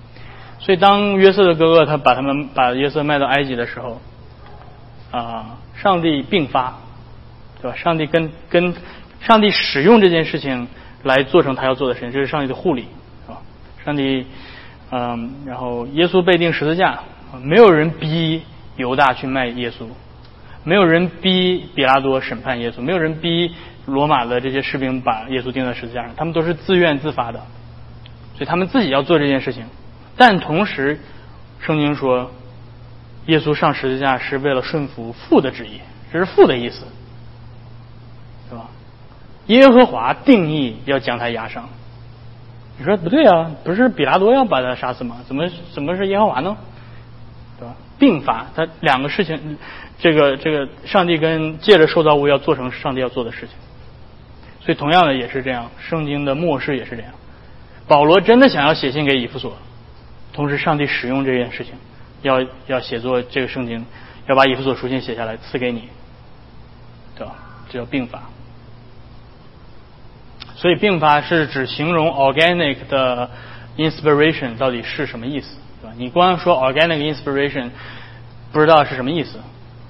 [0.58, 3.98] 所以当约瑟的哥哥他把他们把约瑟卖到埃及的时候。”
[5.10, 6.78] 啊，上帝并发，
[7.60, 7.76] 对吧？
[7.76, 8.72] 上帝跟跟
[9.20, 10.68] 上帝使用这件事情
[11.02, 12.86] 来做成他要做的事情，这是上帝的护理，
[13.26, 13.38] 是吧？
[13.84, 14.24] 上帝，
[14.90, 17.00] 嗯，然后耶稣被钉十字架，
[17.42, 18.42] 没有人逼
[18.76, 19.84] 犹大去卖耶稣，
[20.62, 23.52] 没有人逼比拉多审判耶稣，没有人逼
[23.86, 27.40] 罗马的这些士兵把耶稣钉在十字架上，他们都是自愿自发的，
[28.36, 29.64] 所以他们自己要做这件事情，
[30.16, 31.00] 但同时，
[31.58, 32.30] 圣经说。
[33.26, 35.80] 耶稣上十字架是为了顺服父的旨意，
[36.12, 36.86] 这是父的意思，
[38.48, 38.68] 是吧？
[39.46, 41.68] 耶和华定义要将他压上，
[42.78, 43.50] 你说不对啊？
[43.62, 45.16] 不是比拉多要把他杀死吗？
[45.26, 46.56] 怎么怎么是耶和华呢？
[47.58, 47.74] 对吧？
[47.98, 49.58] 并发，他两个事情，
[49.98, 53.50] 这个这个上帝跟借着受造物要做成上帝要做的事情，
[54.60, 57.12] 所以同样的也是这样，圣经的末世也是这样。
[57.86, 59.56] 保罗真的想要写信给以弗所，
[60.32, 61.74] 同时上帝使用这件事情。
[62.22, 63.84] 要要写作这个圣经，
[64.26, 65.88] 要把以弗所书信写下来赐给你，
[67.16, 67.34] 对吧？
[67.68, 68.22] 这叫并发。
[70.56, 73.30] 所以并发是指形容 organic 的
[73.78, 75.94] inspiration 到底是什么意思，对吧？
[75.96, 77.70] 你光说 organic inspiration
[78.52, 79.38] 不知道是什么意思，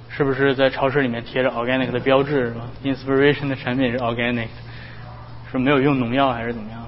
[0.08, 4.48] 是不是在超市里面贴着 organic 的标志是吧？inspiration 的产品是 organic，
[5.50, 6.78] 是没有用农药还是怎么样？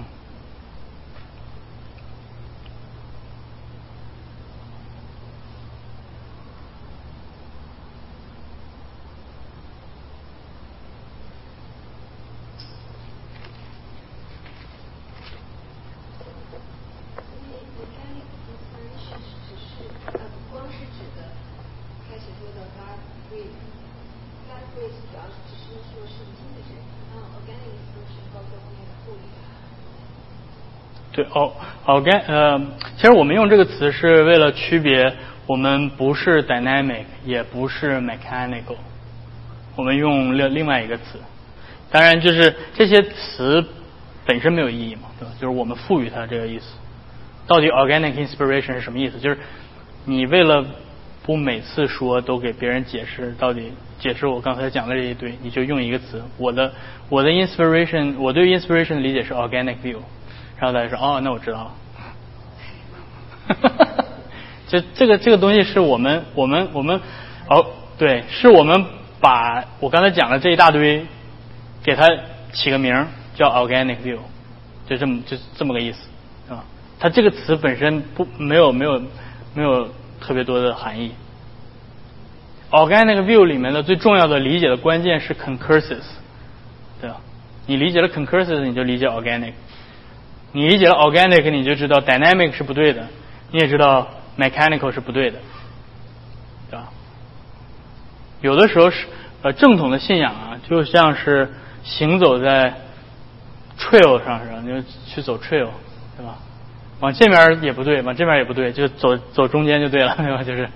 [31.15, 31.53] 对哦
[31.87, 32.61] ，organ 呃，
[32.97, 35.15] 其实我们用这个词是为了区别，
[35.47, 38.77] 我们不是 dynamic，也不是 mechanical，
[39.77, 41.19] 我们用另另外一个词。
[41.91, 43.65] 当然，就是这些词
[44.25, 45.33] 本身没有意义嘛，对吧？
[45.39, 46.65] 就是我们赋予它这个意思。
[47.47, 49.19] 到底 organic inspiration 是什么意思？
[49.19, 49.37] 就是
[50.05, 50.65] 你为了
[51.25, 56.23] 不每次说都给别人解释，到底解释我刚才讲的这一堆，你就用一个词。
[56.39, 56.73] 我的
[57.09, 59.99] 我的 inspiration，我对 inspiration 的理解是 organic view。
[60.63, 61.73] 然后大家说哦，那我知道了。
[64.69, 67.01] 这这个这个东西是我们我们我们
[67.49, 67.67] 哦
[67.99, 68.85] 对，是我们
[69.21, 71.05] 把我刚才讲的这一大堆，
[71.83, 72.07] 给它
[72.53, 74.19] 起个名叫 organic view，
[74.87, 75.99] 就这么就这么个意思
[76.49, 76.63] 啊。
[77.01, 79.03] 它这个词本身不没有没有
[79.55, 79.89] 没有
[80.21, 81.11] 特别多的含义。
[82.71, 86.05] organic view 里面的最重要的理解的关键是 concursus，
[87.01, 87.17] 对吧？
[87.67, 89.55] 你理解了 concursus，你就理解 organic。
[90.53, 93.07] 你理解了 organic，你就知道 dynamic 是不对的，
[93.51, 94.07] 你也知道
[94.39, 95.39] mechanical 是不对的，
[96.71, 96.89] 对吧？
[98.43, 99.07] 有的时候是
[99.43, 101.51] 呃正统的信仰啊，就像是
[101.83, 102.75] 行走在
[103.79, 105.69] trail 上似的，你就去走 trail，
[106.17, 106.37] 对吧？
[107.01, 110.45] 往这边也不对，往这边也不对，就走走中间就对了， 对吧？
[110.45, 110.69] 就是，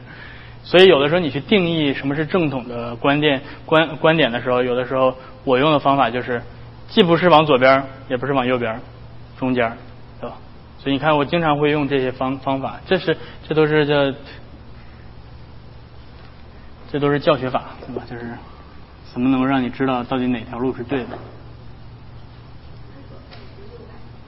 [0.64, 5.14] 所以有的时候你去定义什么是正统的观点观观点的时候，有的时候
[5.44, 6.42] 我用的方法就是，
[6.88, 8.80] 既不是往左边，也不是往右边。
[9.38, 9.76] 中间，
[10.20, 10.36] 对吧？
[10.78, 13.16] 所以你看，我经常会用这些方方法，这是
[13.48, 14.18] 这都是叫，
[16.90, 18.02] 这都是教学法，对吧？
[18.08, 18.32] 就是
[19.12, 21.18] 怎么能够让你知道到底哪条路是对的？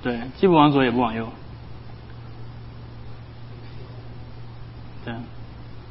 [0.02, 1.28] 对，既不往左也不往右，
[5.04, 5.14] 对。